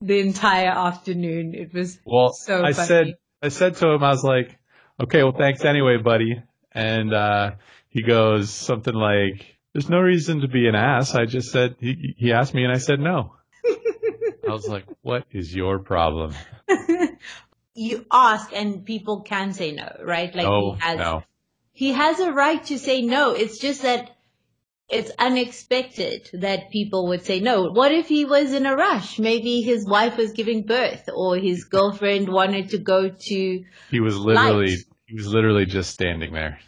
the 0.00 0.20
entire 0.20 0.68
afternoon. 0.68 1.54
It 1.54 1.72
was 1.72 1.98
well, 2.04 2.32
so 2.32 2.62
I 2.62 2.72
funny. 2.72 2.88
said, 2.88 3.14
I 3.42 3.48
said 3.48 3.76
to 3.76 3.88
him, 3.88 4.04
I 4.04 4.10
was 4.10 4.24
like, 4.24 4.58
okay, 5.02 5.22
well, 5.22 5.34
thanks 5.36 5.64
anyway, 5.64 5.96
buddy 5.96 6.42
and 6.72 7.12
uh, 7.12 7.52
he 7.88 8.02
goes 8.02 8.50
something 8.50 8.94
like, 8.94 9.58
"There's 9.72 9.88
no 9.88 9.98
reason 9.98 10.40
to 10.40 10.48
be 10.48 10.68
an 10.68 10.74
ass." 10.74 11.14
I 11.14 11.26
just 11.26 11.50
said 11.50 11.76
he 11.80 12.14
he 12.16 12.32
asked 12.32 12.54
me, 12.54 12.64
and 12.64 12.72
I 12.72 12.78
said 12.78 13.00
no. 13.00 13.34
I 14.50 14.54
was 14.54 14.68
like, 14.68 14.84
"What 15.02 15.24
is 15.30 15.54
your 15.54 15.78
problem?" 15.78 16.34
you 17.74 18.04
ask, 18.12 18.52
and 18.52 18.84
people 18.84 19.22
can 19.22 19.52
say 19.52 19.72
no, 19.72 19.88
right? 20.04 20.34
Like 20.34 20.46
oh, 20.46 20.74
he 20.74 20.80
has, 20.80 20.98
no. 20.98 21.22
he 21.72 21.92
has 21.92 22.20
a 22.20 22.32
right 22.32 22.62
to 22.66 22.78
say 22.78 23.02
no. 23.02 23.32
It's 23.32 23.58
just 23.58 23.82
that 23.82 24.10
it's 24.88 25.12
unexpected 25.18 26.28
that 26.32 26.70
people 26.70 27.08
would 27.08 27.24
say 27.24 27.40
no. 27.40 27.70
What 27.70 27.92
if 27.92 28.08
he 28.08 28.24
was 28.24 28.52
in 28.52 28.66
a 28.66 28.74
rush? 28.74 29.18
Maybe 29.18 29.62
his 29.62 29.86
wife 29.86 30.16
was 30.16 30.32
giving 30.32 30.66
birth 30.66 31.08
or 31.14 31.36
his 31.36 31.64
girlfriend 31.64 32.28
wanted 32.28 32.70
to 32.70 32.78
go 32.78 33.08
to. 33.08 33.64
He 33.90 34.00
was 34.00 34.16
literally 34.16 34.70
light. 34.70 34.78
He 35.06 35.14
was 35.14 35.28
literally 35.28 35.66
just 35.66 35.90
standing 35.90 36.32
there. 36.32 36.58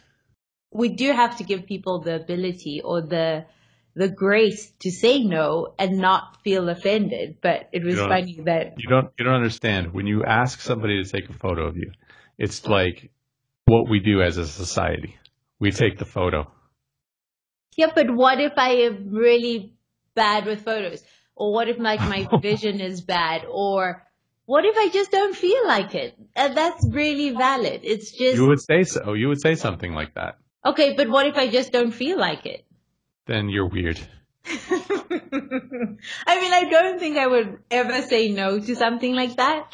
We 0.71 0.89
do 0.89 1.11
have 1.11 1.37
to 1.37 1.43
give 1.43 1.65
people 1.65 2.01
the 2.01 2.15
ability 2.15 2.81
or 2.83 3.01
the 3.01 3.45
the 3.95 4.09
grace 4.09 4.71
to 4.79 4.91
say 4.91 5.23
no 5.23 5.73
and 5.77 5.97
not 5.97 6.41
feel 6.43 6.69
offended. 6.69 7.37
But 7.41 7.69
it 7.71 7.83
was 7.83 7.97
funny 7.97 8.41
that 8.45 8.75
you 8.77 8.89
don't 8.89 9.11
you 9.17 9.25
don't 9.25 9.35
understand 9.35 9.93
when 9.93 10.07
you 10.07 10.23
ask 10.23 10.61
somebody 10.61 11.03
to 11.03 11.09
take 11.09 11.29
a 11.29 11.33
photo 11.33 11.67
of 11.67 11.77
you. 11.77 11.91
It's 12.37 12.65
like 12.65 13.11
what 13.65 13.89
we 13.89 13.99
do 13.99 14.21
as 14.21 14.37
a 14.37 14.47
society. 14.47 15.17
We 15.59 15.71
take 15.71 15.97
the 15.97 16.05
photo. 16.05 16.51
Yeah, 17.77 17.91
but 17.95 18.13
what 18.13 18.39
if 18.39 18.53
I 18.57 18.69
am 18.87 19.09
really 19.11 19.73
bad 20.15 20.45
with 20.45 20.63
photos? 20.63 21.03
Or 21.35 21.53
what 21.53 21.67
if 21.67 21.79
like 21.79 21.99
my 22.01 22.27
vision 22.41 22.79
is 22.79 23.01
bad? 23.01 23.45
Or 23.49 24.03
what 24.45 24.65
if 24.65 24.75
I 24.77 24.89
just 24.89 25.11
don't 25.11 25.35
feel 25.35 25.67
like 25.67 25.95
it? 25.95 26.15
And 26.35 26.55
that's 26.55 26.85
really 26.91 27.31
valid. 27.31 27.81
It's 27.83 28.11
just. 28.11 28.35
You 28.35 28.47
would 28.47 28.61
say 28.61 28.83
so. 28.83 29.13
You 29.13 29.29
would 29.29 29.41
say 29.41 29.55
something 29.55 29.93
like 29.93 30.15
that. 30.15 30.37
Okay, 30.65 30.93
but 30.95 31.09
what 31.09 31.27
if 31.27 31.37
I 31.37 31.47
just 31.47 31.71
don't 31.71 31.91
feel 31.91 32.17
like 32.17 32.45
it? 32.45 32.65
Then 33.25 33.49
you're 33.49 33.69
weird. 33.69 33.99
I 34.45 34.59
mean, 36.41 36.53
I 36.53 36.67
don't 36.69 36.99
think 36.99 37.17
I 37.17 37.27
would 37.27 37.59
ever 37.71 38.01
say 38.01 38.31
no 38.31 38.59
to 38.59 38.75
something 38.75 39.13
like 39.13 39.37
that, 39.37 39.73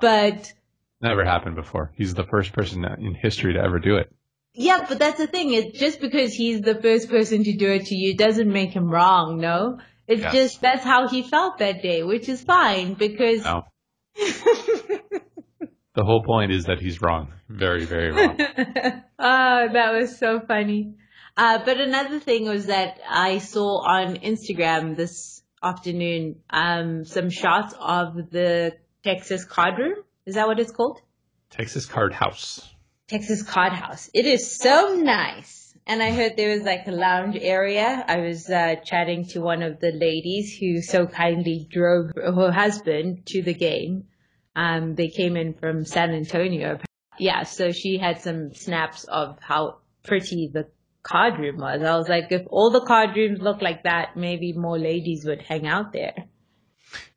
but. 0.00 0.52
Never 1.00 1.24
happened 1.24 1.56
before. 1.56 1.92
He's 1.96 2.14
the 2.14 2.24
first 2.24 2.52
person 2.52 2.84
in 2.84 3.14
history 3.14 3.54
to 3.54 3.60
ever 3.60 3.78
do 3.78 3.96
it. 3.96 4.12
Yeah, 4.52 4.84
but 4.86 4.98
that's 4.98 5.18
the 5.18 5.26
thing. 5.26 5.52
It's 5.54 5.78
just 5.78 6.00
because 6.00 6.34
he's 6.34 6.60
the 6.60 6.74
first 6.74 7.08
person 7.08 7.44
to 7.44 7.56
do 7.56 7.70
it 7.70 7.86
to 7.86 7.94
you 7.94 8.16
doesn't 8.16 8.52
make 8.52 8.72
him 8.72 8.90
wrong, 8.90 9.38
no? 9.38 9.78
It's 10.06 10.22
yeah. 10.22 10.32
just 10.32 10.60
that's 10.60 10.84
how 10.84 11.08
he 11.08 11.22
felt 11.22 11.58
that 11.58 11.82
day, 11.82 12.02
which 12.02 12.28
is 12.28 12.42
fine 12.42 12.94
because 12.94 13.44
no. 13.44 13.62
the 14.16 16.04
whole 16.04 16.24
point 16.24 16.50
is 16.50 16.64
that 16.64 16.80
he's 16.80 17.00
wrong. 17.00 17.32
Very, 17.48 17.84
very 17.84 18.10
wrong. 18.10 18.36
oh, 18.38 19.68
that 19.72 19.92
was 19.92 20.18
so 20.18 20.40
funny. 20.40 20.94
Uh, 21.40 21.58
but 21.64 21.80
another 21.80 22.20
thing 22.20 22.46
was 22.46 22.66
that 22.66 22.98
I 23.08 23.38
saw 23.38 23.78
on 23.78 24.16
Instagram 24.16 24.94
this 24.94 25.42
afternoon 25.62 26.42
um, 26.50 27.06
some 27.06 27.30
shots 27.30 27.74
of 27.80 28.30
the 28.30 28.76
Texas 29.02 29.46
Card 29.46 29.78
Room. 29.78 30.04
Is 30.26 30.34
that 30.34 30.46
what 30.46 30.60
it's 30.60 30.70
called? 30.70 31.00
Texas 31.48 31.86
Card 31.86 32.12
House. 32.12 32.68
Texas 33.08 33.42
Card 33.42 33.72
House. 33.72 34.10
It 34.12 34.26
is 34.26 34.54
so 34.54 34.96
nice. 35.00 35.74
And 35.86 36.02
I 36.02 36.10
heard 36.10 36.36
there 36.36 36.50
was 36.50 36.64
like 36.64 36.86
a 36.86 36.92
lounge 36.92 37.38
area. 37.40 38.04
I 38.06 38.18
was 38.18 38.50
uh, 38.50 38.74
chatting 38.84 39.24
to 39.28 39.40
one 39.40 39.62
of 39.62 39.80
the 39.80 39.92
ladies 39.92 40.54
who 40.60 40.82
so 40.82 41.06
kindly 41.06 41.66
drove 41.70 42.10
her 42.16 42.52
husband 42.52 43.24
to 43.28 43.40
the 43.40 43.54
game. 43.54 44.08
Um, 44.54 44.94
they 44.94 45.08
came 45.08 45.38
in 45.38 45.54
from 45.54 45.86
San 45.86 46.10
Antonio. 46.10 46.80
Yeah, 47.18 47.44
so 47.44 47.72
she 47.72 47.96
had 47.96 48.20
some 48.20 48.52
snaps 48.52 49.04
of 49.04 49.38
how 49.40 49.78
pretty 50.02 50.50
the 50.52 50.68
card 51.02 51.38
room 51.38 51.58
was. 51.58 51.82
I 51.82 51.96
was 51.96 52.08
like, 52.08 52.30
if 52.30 52.46
all 52.48 52.70
the 52.70 52.80
card 52.80 53.16
rooms 53.16 53.40
look 53.40 53.62
like 53.62 53.84
that, 53.84 54.16
maybe 54.16 54.52
more 54.52 54.78
ladies 54.78 55.24
would 55.24 55.42
hang 55.42 55.66
out 55.66 55.92
there. 55.92 56.14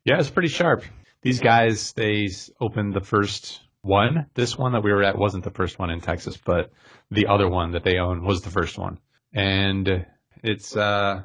Yeah, 0.04 0.18
it's 0.18 0.30
pretty 0.30 0.48
sharp. 0.48 0.84
These 1.22 1.40
guys, 1.40 1.92
they 1.92 2.28
opened 2.60 2.94
the 2.94 3.00
first 3.00 3.60
one. 3.82 4.26
This 4.34 4.56
one 4.58 4.72
that 4.72 4.82
we 4.82 4.92
were 4.92 5.02
at 5.02 5.18
wasn't 5.18 5.44
the 5.44 5.50
first 5.50 5.78
one 5.78 5.90
in 5.90 6.00
Texas, 6.00 6.36
but 6.36 6.70
the 7.10 7.26
other 7.26 7.48
one 7.48 7.72
that 7.72 7.84
they 7.84 7.98
own 7.98 8.24
was 8.24 8.42
the 8.42 8.50
first 8.50 8.78
one. 8.78 8.98
And 9.32 10.06
It's 10.42 10.76
uh, 10.76 11.22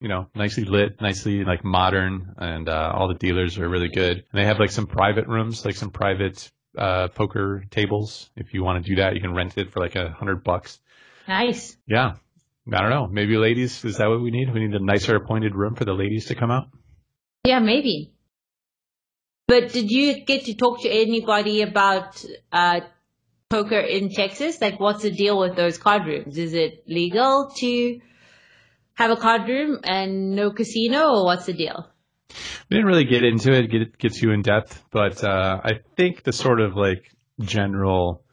you 0.00 0.08
know, 0.08 0.26
nicely 0.34 0.64
lit, 0.64 1.00
nicely 1.00 1.44
like 1.44 1.64
modern, 1.64 2.34
and 2.36 2.68
uh, 2.68 2.92
all 2.94 3.08
the 3.08 3.14
dealers 3.14 3.58
are 3.58 3.68
really 3.68 3.88
good. 3.88 4.18
And 4.18 4.40
they 4.40 4.44
have 4.44 4.58
like 4.58 4.70
some 4.70 4.86
private 4.86 5.26
rooms, 5.26 5.64
like 5.64 5.76
some 5.76 5.90
private 5.90 6.50
uh, 6.76 7.08
poker 7.08 7.64
tables. 7.70 8.30
If 8.36 8.52
you 8.52 8.62
want 8.62 8.84
to 8.84 8.88
do 8.88 8.96
that, 8.96 9.14
you 9.14 9.20
can 9.20 9.34
rent 9.34 9.56
it 9.56 9.72
for 9.72 9.80
like 9.80 9.96
a 9.96 10.10
hundred 10.10 10.44
bucks. 10.44 10.80
Nice. 11.28 11.76
Yeah. 11.86 12.14
I 12.72 12.80
don't 12.80 12.90
know. 12.90 13.06
Maybe 13.06 13.36
ladies, 13.36 13.84
is 13.84 13.98
that 13.98 14.08
what 14.08 14.20
we 14.20 14.30
need? 14.30 14.52
We 14.52 14.66
need 14.66 14.74
a 14.74 14.84
nicer 14.84 15.14
appointed 15.14 15.54
room 15.54 15.76
for 15.76 15.84
the 15.84 15.92
ladies 15.92 16.26
to 16.26 16.34
come 16.34 16.50
out. 16.50 16.68
Yeah, 17.44 17.60
maybe. 17.60 18.12
But 19.46 19.72
did 19.72 19.90
you 19.90 20.24
get 20.24 20.46
to 20.46 20.54
talk 20.54 20.82
to 20.82 20.88
anybody 20.88 21.62
about 21.62 22.24
uh, 22.50 22.80
poker 23.48 23.78
in 23.78 24.10
Texas? 24.10 24.60
Like, 24.60 24.80
what's 24.80 25.02
the 25.02 25.12
deal 25.12 25.38
with 25.38 25.54
those 25.54 25.78
card 25.78 26.06
rooms? 26.06 26.36
Is 26.36 26.54
it 26.54 26.82
legal 26.88 27.52
to 27.58 28.00
have 28.94 29.12
a 29.12 29.16
card 29.16 29.48
room 29.48 29.78
and 29.84 30.34
no 30.34 30.50
casino, 30.50 31.14
or 31.14 31.24
what's 31.26 31.46
the 31.46 31.52
deal? 31.52 31.88
We 32.68 32.76
didn't 32.76 32.86
really 32.86 33.04
get 33.04 33.22
into 33.22 33.52
it, 33.52 33.70
get 33.70 33.96
get 33.96 34.14
too 34.14 34.32
in 34.32 34.42
depth, 34.42 34.82
but 34.90 35.22
uh, 35.22 35.60
I 35.62 35.74
think 35.96 36.24
the 36.24 36.32
sort 36.32 36.60
of 36.60 36.74
like 36.74 37.14
general 37.40 38.24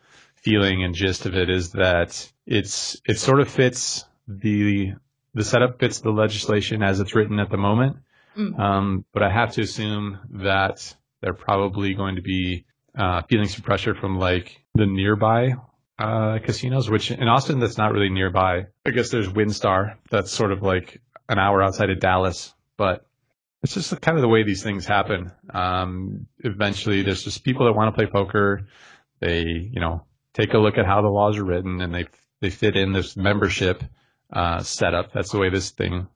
feeling 0.43 0.83
and 0.83 0.93
gist 0.93 1.25
of 1.25 1.35
it 1.35 1.49
is 1.49 1.71
that 1.71 2.31
it's 2.45 3.01
it 3.05 3.17
sort 3.17 3.39
of 3.39 3.49
fits 3.49 4.05
the 4.27 4.93
the 5.33 5.43
setup 5.43 5.79
fits 5.79 5.99
the 5.99 6.11
legislation 6.11 6.83
as 6.83 6.99
it's 6.99 7.15
written 7.15 7.39
at 7.39 7.49
the 7.49 7.57
moment. 7.57 7.97
Mm. 8.37 8.59
Um, 8.59 9.05
but 9.13 9.23
I 9.23 9.31
have 9.31 9.53
to 9.53 9.61
assume 9.61 10.19
that 10.31 10.95
they're 11.21 11.33
probably 11.33 11.93
going 11.93 12.15
to 12.15 12.21
be 12.21 12.65
uh, 12.97 13.21
feeling 13.23 13.47
some 13.47 13.61
pressure 13.61 13.95
from 13.95 14.19
like 14.19 14.61
the 14.75 14.85
nearby 14.85 15.55
uh, 15.97 16.39
casinos, 16.43 16.89
which 16.89 17.11
in 17.11 17.27
Austin 17.27 17.59
that's 17.59 17.77
not 17.77 17.93
really 17.93 18.09
nearby. 18.09 18.67
I 18.85 18.89
guess 18.91 19.09
there's 19.09 19.27
WinStar 19.27 19.95
that's 20.09 20.31
sort 20.31 20.51
of 20.51 20.61
like 20.61 21.01
an 21.29 21.39
hour 21.39 21.63
outside 21.63 21.89
of 21.89 21.99
Dallas, 21.99 22.53
but 22.77 23.05
it's 23.61 23.73
just 23.73 23.99
kind 24.01 24.17
of 24.17 24.21
the 24.21 24.27
way 24.27 24.43
these 24.43 24.61
things 24.61 24.85
happen. 24.85 25.31
Um, 25.53 26.27
eventually, 26.39 27.01
there's 27.01 27.23
just 27.23 27.43
people 27.43 27.65
that 27.65 27.73
want 27.73 27.93
to 27.93 27.97
play 27.97 28.11
poker. 28.11 28.67
They, 29.19 29.43
you 29.43 29.79
know, 29.79 30.03
take 30.33 30.53
a 30.53 30.57
look 30.57 30.77
at 30.77 30.85
how 30.85 31.01
the 31.01 31.09
laws 31.09 31.37
are 31.37 31.43
written, 31.43 31.81
and 31.81 31.93
they 31.93 32.07
they 32.41 32.49
fit 32.49 32.75
in 32.75 32.91
this 32.91 33.15
membership 33.15 33.83
uh, 34.31 34.61
setup. 34.61 35.13
That's 35.13 35.31
the 35.31 35.39
way 35.39 35.49
this 35.49 35.71
thing 35.71 36.07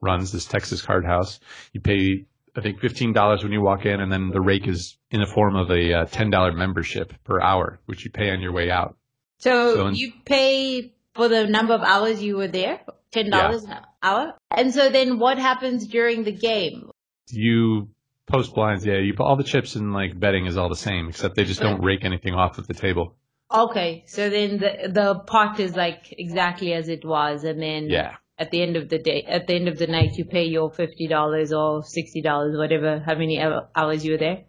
runs. 0.00 0.32
This 0.32 0.46
Texas 0.46 0.82
Card 0.82 1.04
House. 1.04 1.40
You 1.72 1.80
pay, 1.80 2.26
I 2.56 2.60
think, 2.60 2.80
fifteen 2.80 3.12
dollars 3.12 3.42
when 3.42 3.52
you 3.52 3.60
walk 3.60 3.86
in, 3.86 4.00
and 4.00 4.10
then 4.10 4.30
the 4.30 4.40
rake 4.40 4.66
is 4.66 4.96
in 5.10 5.20
the 5.20 5.26
form 5.26 5.56
of 5.56 5.70
a 5.70 5.92
uh, 5.92 6.04
ten 6.06 6.30
dollar 6.30 6.52
membership 6.52 7.12
per 7.24 7.40
hour, 7.40 7.78
which 7.86 8.04
you 8.04 8.10
pay 8.10 8.30
on 8.30 8.40
your 8.40 8.52
way 8.52 8.70
out. 8.70 8.96
So, 9.38 9.74
so 9.74 9.86
in, 9.88 9.94
you 9.94 10.12
pay 10.24 10.92
for 11.14 11.28
the 11.28 11.46
number 11.46 11.74
of 11.74 11.82
hours 11.82 12.22
you 12.22 12.36
were 12.36 12.48
there, 12.48 12.80
ten 13.12 13.30
dollars 13.30 13.64
yeah. 13.66 13.78
an 13.78 13.84
hour. 14.02 14.34
And 14.50 14.72
so 14.72 14.88
then, 14.88 15.18
what 15.18 15.38
happens 15.38 15.86
during 15.86 16.24
the 16.24 16.32
game? 16.32 16.90
You 17.28 17.88
post 18.26 18.54
blinds, 18.54 18.86
yeah. 18.86 18.98
You 18.98 19.14
put 19.14 19.24
all 19.24 19.36
the 19.36 19.44
chips 19.44 19.76
in 19.76 19.92
like 19.92 20.18
betting 20.18 20.46
is 20.46 20.56
all 20.56 20.68
the 20.68 20.76
same, 20.76 21.08
except 21.08 21.34
they 21.34 21.44
just 21.44 21.60
don't 21.60 21.82
rake 21.82 22.04
anything 22.04 22.34
off 22.34 22.58
of 22.58 22.66
the 22.66 22.74
table. 22.74 23.14
Okay, 23.52 24.04
so 24.06 24.28
then 24.28 24.58
the 24.58 24.90
the 24.92 25.14
pot 25.26 25.60
is 25.60 25.76
like 25.76 26.12
exactly 26.18 26.72
as 26.72 26.88
it 26.88 27.04
was, 27.04 27.44
and 27.44 27.60
then 27.60 27.88
yeah. 27.88 28.16
At 28.38 28.50
the 28.50 28.60
end 28.60 28.76
of 28.76 28.90
the 28.90 28.98
day, 28.98 29.24
at 29.26 29.46
the 29.46 29.54
end 29.54 29.66
of 29.66 29.78
the 29.78 29.86
night, 29.86 30.18
you 30.18 30.26
pay 30.26 30.44
your 30.44 30.70
fifty 30.70 31.06
dollars 31.08 31.54
or 31.54 31.82
sixty 31.82 32.20
dollars, 32.20 32.54
whatever, 32.58 33.00
how 33.00 33.14
many 33.14 33.40
hours 33.40 34.04
you 34.04 34.12
were 34.12 34.18
there. 34.18 34.44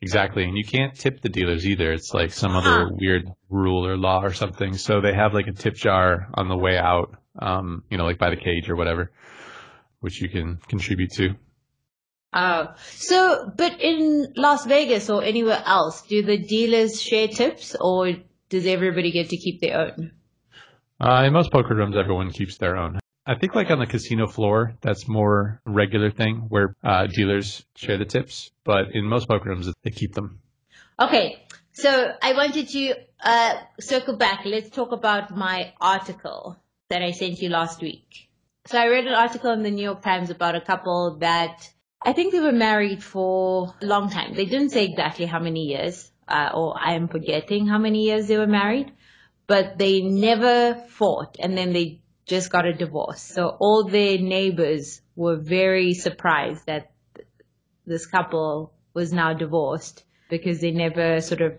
Exactly, 0.00 0.44
and 0.44 0.56
you 0.56 0.64
can't 0.64 0.94
tip 0.94 1.20
the 1.20 1.28
dealers 1.28 1.66
either. 1.66 1.92
It's 1.92 2.14
like 2.14 2.32
some 2.32 2.54
other 2.54 2.90
weird 2.92 3.28
rule 3.48 3.84
or 3.84 3.96
law 3.96 4.22
or 4.22 4.32
something. 4.32 4.76
So 4.76 5.00
they 5.00 5.12
have 5.12 5.34
like 5.34 5.48
a 5.48 5.52
tip 5.52 5.74
jar 5.74 6.28
on 6.34 6.48
the 6.48 6.56
way 6.56 6.78
out, 6.78 7.16
um, 7.40 7.82
you 7.90 7.98
know, 7.98 8.04
like 8.04 8.18
by 8.18 8.30
the 8.30 8.36
cage 8.36 8.70
or 8.70 8.76
whatever, 8.76 9.10
which 9.98 10.22
you 10.22 10.28
can 10.28 10.58
contribute 10.68 11.10
to. 11.14 11.34
Oh, 12.32 12.74
so 12.84 13.50
but 13.56 13.80
in 13.80 14.32
Las 14.36 14.64
Vegas 14.64 15.10
or 15.10 15.24
anywhere 15.24 15.62
else, 15.66 16.02
do 16.02 16.22
the 16.22 16.38
dealers 16.38 17.02
share 17.02 17.26
tips, 17.26 17.74
or 17.80 18.12
does 18.54 18.66
everybody 18.66 19.10
get 19.10 19.30
to 19.30 19.36
keep 19.36 19.60
their 19.60 19.76
own? 19.76 20.12
Uh, 21.00 21.24
in 21.26 21.32
most 21.32 21.50
poker 21.50 21.74
rooms, 21.74 21.96
everyone 21.96 22.30
keeps 22.30 22.56
their 22.56 22.76
own. 22.76 23.00
I 23.26 23.34
think 23.34 23.56
like 23.56 23.68
on 23.70 23.80
the 23.80 23.86
casino 23.86 24.28
floor, 24.28 24.74
that's 24.80 25.08
more 25.08 25.60
regular 25.66 26.12
thing 26.12 26.46
where 26.50 26.76
uh, 26.84 27.08
dealers 27.08 27.64
share 27.74 27.98
the 27.98 28.04
tips, 28.04 28.52
but 28.62 28.94
in 28.94 29.06
most 29.06 29.26
poker 29.26 29.48
rooms, 29.48 29.68
they 29.82 29.90
keep 29.90 30.14
them. 30.14 30.38
Okay, 31.00 31.42
so 31.72 32.12
I 32.22 32.32
wanted 32.34 32.68
to 32.68 32.94
uh, 33.20 33.54
circle 33.80 34.16
back. 34.16 34.42
Let's 34.44 34.70
talk 34.70 34.92
about 34.92 35.36
my 35.36 35.72
article 35.80 36.56
that 36.90 37.02
I 37.02 37.10
sent 37.10 37.42
you 37.42 37.48
last 37.48 37.82
week. 37.82 38.28
So 38.66 38.78
I 38.78 38.86
read 38.86 39.08
an 39.08 39.14
article 39.14 39.50
in 39.50 39.64
the 39.64 39.72
New 39.72 39.82
York 39.82 40.02
Times 40.02 40.30
about 40.30 40.54
a 40.54 40.60
couple 40.60 41.18
that 41.18 41.68
I 42.00 42.12
think 42.12 42.32
they 42.32 42.40
were 42.40 42.52
married 42.52 43.02
for 43.02 43.74
a 43.82 43.86
long 43.86 44.10
time. 44.10 44.34
They 44.34 44.44
didn't 44.44 44.70
say 44.70 44.84
exactly 44.84 45.26
how 45.26 45.40
many 45.40 45.64
years, 45.64 46.12
uh, 46.28 46.50
or 46.54 46.74
I 46.78 46.94
am 46.94 47.08
forgetting 47.08 47.66
how 47.66 47.78
many 47.78 48.04
years 48.04 48.28
they 48.28 48.36
were 48.36 48.46
married, 48.46 48.92
but 49.46 49.78
they 49.78 50.00
never 50.00 50.74
fought 50.88 51.36
and 51.38 51.56
then 51.56 51.72
they 51.72 52.00
just 52.26 52.50
got 52.50 52.66
a 52.66 52.72
divorce. 52.72 53.20
So 53.20 53.56
all 53.60 53.84
their 53.84 54.18
neighbors 54.18 55.02
were 55.16 55.36
very 55.36 55.94
surprised 55.94 56.66
that 56.66 56.92
this 57.86 58.06
couple 58.06 58.72
was 58.94 59.12
now 59.12 59.34
divorced 59.34 60.04
because 60.30 60.60
they 60.60 60.70
never 60.70 61.20
sort 61.20 61.42
of 61.42 61.52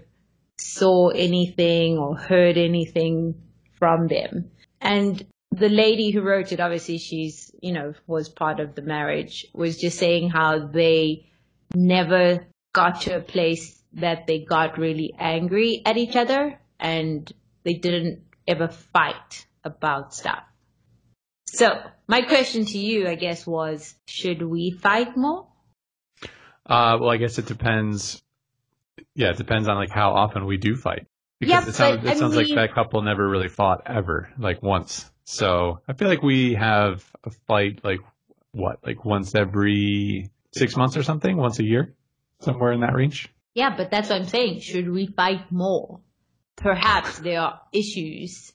saw 0.57 1.09
anything 1.09 1.97
or 1.97 2.17
heard 2.17 2.57
anything 2.57 3.35
from 3.77 4.07
them. 4.07 4.51
And 4.81 5.25
the 5.51 5.69
lady 5.69 6.11
who 6.11 6.21
wrote 6.21 6.51
it, 6.51 6.59
obviously 6.59 6.97
she's, 6.97 7.51
you 7.61 7.73
know, 7.73 7.93
was 8.07 8.29
part 8.29 8.59
of 8.59 8.75
the 8.75 8.81
marriage, 8.81 9.45
was 9.53 9.79
just 9.79 9.99
saying 9.99 10.29
how 10.29 10.67
they 10.67 11.29
never 11.73 12.45
got 12.73 13.01
to 13.01 13.17
a 13.17 13.21
place 13.21 13.81
that 13.95 14.27
they 14.27 14.39
got 14.39 14.77
really 14.77 15.13
angry 15.17 15.81
at 15.85 15.97
each 15.97 16.15
other 16.15 16.59
and 16.79 17.31
they 17.63 17.73
didn't 17.73 18.23
ever 18.47 18.67
fight 18.67 19.47
about 19.63 20.13
stuff. 20.13 20.43
So 21.45 21.81
my 22.07 22.21
question 22.21 22.65
to 22.65 22.77
you, 22.77 23.07
I 23.07 23.15
guess, 23.15 23.47
was, 23.47 23.95
should 24.07 24.41
we 24.41 24.71
fight 24.71 25.15
more? 25.15 25.47
Uh, 26.65 26.97
well, 26.99 27.09
I 27.09 27.17
guess 27.17 27.37
it 27.37 27.45
depends. 27.45 28.21
Yeah, 29.13 29.29
it 29.29 29.37
depends 29.37 29.67
on 29.67 29.77
like 29.77 29.89
how 29.89 30.11
often 30.11 30.45
we 30.45 30.57
do 30.57 30.75
fight. 30.75 31.07
Because 31.39 31.65
yeah, 31.65 31.69
it 31.69 31.75
sounds, 31.75 32.05
it 32.05 32.17
sounds 32.17 32.35
mean, 32.35 32.55
like 32.55 32.69
that 32.69 32.75
couple 32.75 33.01
never 33.01 33.27
really 33.27 33.49
fought 33.49 33.83
ever, 33.85 34.29
like 34.37 34.61
once. 34.61 35.09
So 35.23 35.81
I 35.87 35.93
feel 35.93 36.07
like 36.07 36.21
we 36.23 36.55
have 36.55 37.03
a 37.23 37.31
fight 37.47 37.81
like 37.83 37.99
what, 38.51 38.79
like 38.85 39.03
once 39.05 39.35
every 39.35 40.29
six 40.53 40.75
months 40.75 40.97
or 40.97 41.03
something, 41.03 41.35
once 41.35 41.59
a 41.59 41.63
year, 41.63 41.93
somewhere 42.39 42.71
in 42.71 42.81
that 42.81 42.93
range. 42.93 43.31
Yeah, 43.55 43.75
but 43.75 43.89
that's 43.89 44.09
what 44.09 44.21
I'm 44.21 44.27
saying. 44.27 44.59
Should 44.59 44.89
we 44.89 45.07
fight 45.07 45.51
more? 45.51 46.01
Perhaps 46.55 47.19
there 47.19 47.41
are 47.41 47.61
issues 47.73 48.53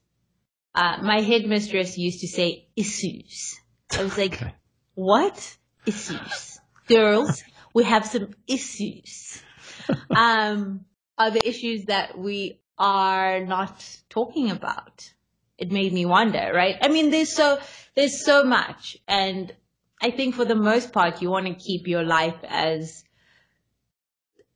uh, 0.75 0.99
my 1.03 1.21
headmistress 1.21 1.99
used 1.99 2.21
to 2.21 2.29
say 2.29 2.69
issues. 2.77 3.59
I 3.93 4.03
was 4.03 4.17
like, 4.17 4.35
okay. 4.35 4.55
what? 4.95 5.57
Issues. 5.87 6.61
Girls, 6.87 7.43
we 7.75 7.85
have 7.85 8.07
some 8.07 8.31
issues. 8.47 9.43
um, 10.17 10.85
are 11.19 11.31
the 11.31 11.47
issues 11.47 11.87
that 11.87 12.17
we 12.17 12.61
are 12.79 13.45
not 13.45 13.85
talking 14.09 14.51
about? 14.51 15.13
It 15.59 15.73
made 15.73 15.93
me 15.93 16.07
wonder, 16.07 16.53
right? 16.55 16.77
I 16.81 16.89
mean, 16.89 17.11
there's 17.11 17.33
so, 17.33 17.59
there's 17.95 18.25
so 18.25 18.45
much. 18.45 18.97
And 19.09 19.53
I 20.01 20.11
think 20.11 20.35
for 20.35 20.45
the 20.45 20.55
most 20.55 20.93
part, 20.93 21.21
you 21.21 21.31
want 21.31 21.47
to 21.47 21.55
keep 21.55 21.87
your 21.87 22.05
life 22.05 22.39
as 22.49 23.05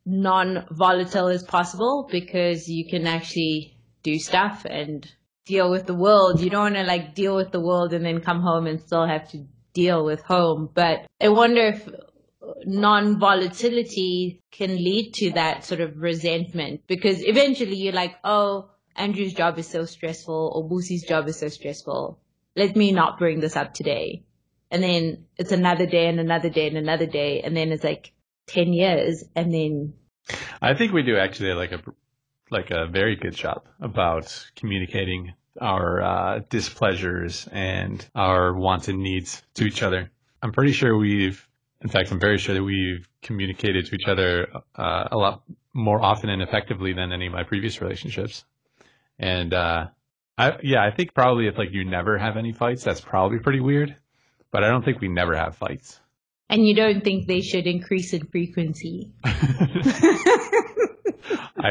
non-volatile 0.07 1.29
as 1.29 1.43
possible 1.43 2.09
because 2.11 2.69
you 2.69 2.89
can 2.89 3.07
actually 3.07 3.77
do 4.03 4.19
stuff 4.19 4.67
and 4.69 5.11
deal 5.47 5.71
with 5.71 5.87
the 5.87 5.95
world. 5.95 6.41
You 6.41 6.51
don't 6.51 6.63
want 6.63 6.75
to 6.77 6.85
like 6.85 7.15
deal 7.15 7.37
with 7.37 7.53
the 7.53 7.61
world 7.61 7.93
and 7.93 8.05
then 8.05 8.21
come 8.21 8.41
home 8.41 8.67
and 8.67 8.81
still 8.81 9.07
have 9.07 9.31
to 9.31 9.45
deal 9.73 10.05
with 10.05 10.23
home. 10.23 10.69
But 10.73 11.07
I 11.21 11.29
wonder 11.29 11.69
if 11.69 11.89
non-volatility 12.65 14.41
can 14.51 14.77
lead 14.77 15.13
to 15.15 15.33
that 15.33 15.65
sort 15.65 15.81
of 15.81 15.97
resentment 15.97 16.83
because 16.87 17.23
eventually 17.23 17.77
you're 17.77 17.93
like, 17.93 18.15
oh, 18.25 18.71
Andrew's 18.97 19.35
job 19.35 19.59
is 19.59 19.67
so 19.67 19.85
stressful 19.85 20.53
or 20.55 20.69
Boosie's 20.69 21.05
job 21.05 21.27
is 21.29 21.39
so 21.39 21.49
stressful. 21.49 22.19
Let 22.57 22.77
me 22.77 22.93
not 22.93 23.19
bring 23.19 23.41
this 23.41 23.57
up 23.57 23.75
today. 23.75 24.25
And 24.71 24.83
then 24.83 25.27
it's 25.37 25.53
another 25.53 25.87
day 25.87 26.09
and 26.09 26.21
another 26.21 26.49
day 26.49 26.69
and 26.69 26.77
another 26.77 27.07
day. 27.07 27.43
And 27.43 27.57
then 27.57 27.73
it's 27.73 27.85
like 27.85 28.13
10 28.47 28.73
years 28.73 29.25
and 29.35 29.53
then. 29.53 29.95
I 30.61 30.75
think 30.75 30.93
we 30.93 31.03
do 31.03 31.17
actually 31.17 31.53
like 31.53 31.73
a 31.73 31.81
like 32.51 32.71
a 32.71 32.87
very 32.87 33.17
good 33.17 33.35
job 33.35 33.67
about 33.81 34.47
communicating 34.57 35.35
our 35.61 36.03
uh, 36.03 36.41
displeasures 36.49 37.49
and 37.53 38.07
our 38.15 38.55
wants 38.55 38.89
and 38.89 39.03
needs 39.03 39.43
to 39.55 39.65
each 39.65 39.83
other. 39.83 40.11
I'm 40.43 40.53
pretty 40.53 40.73
sure 40.73 40.97
we've, 40.97 41.47
in 41.81 41.89
fact, 41.89 42.11
I'm 42.11 42.21
very 42.21 42.39
sure 42.39 42.55
that 42.55 42.63
we've 42.63 43.09
communicated 43.23 43.87
to 43.87 43.95
each 43.95 44.07
other 44.07 44.49
uh, 44.75 45.09
a 45.11 45.17
lot 45.17 45.43
more 45.73 46.01
often 46.03 46.29
and 46.31 46.43
effectively 46.43 46.93
than 46.93 47.13
any 47.13 47.27
of 47.27 47.33
my 47.33 47.45
previous 47.45 47.81
relationships. 47.81 48.45
And 49.19 49.55
uh, 49.55 49.89
I, 50.37 50.59
yeah, 50.63 50.85
I 50.85 50.91
think 50.91 51.15
probably 51.15 51.47
if 51.47 51.57
like 51.57 51.73
you 51.73 51.85
never 51.85 52.19
have 52.19 52.37
any 52.37 52.53
fights, 52.53 52.85
that's 52.85 53.01
probably 53.01 53.39
pretty 53.39 53.61
weird. 53.61 53.97
But 54.51 54.65
I 54.65 54.69
don't 54.69 54.85
think 54.85 55.01
we 55.01 55.09
never 55.09 55.35
have 55.37 55.57
fights. 55.57 56.01
And 56.49 56.67
you 56.67 56.75
don't 56.75 57.03
think 57.03 57.27
they 57.27 57.41
should 57.41 57.67
increase 57.67 58.13
in 58.13 58.27
frequency? 58.27 59.13
I 59.25 60.15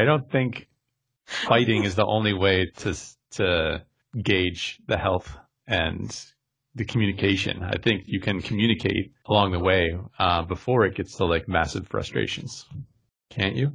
don't 0.04 0.30
think 0.30 0.68
fighting 1.24 1.84
is 1.84 1.94
the 1.94 2.06
only 2.06 2.32
way 2.32 2.70
to 2.78 2.94
to 3.32 3.84
gauge 4.20 4.78
the 4.86 4.96
health 4.96 5.36
and 5.66 6.16
the 6.74 6.84
communication. 6.84 7.62
I 7.62 7.78
think 7.78 8.04
you 8.06 8.20
can 8.20 8.40
communicate 8.40 9.12
along 9.26 9.52
the 9.52 9.60
way 9.60 9.96
uh, 10.18 10.42
before 10.42 10.84
it 10.84 10.96
gets 10.96 11.16
to 11.16 11.24
like 11.24 11.48
massive 11.48 11.88
frustrations. 11.88 12.66
Can't 13.30 13.56
you? 13.56 13.72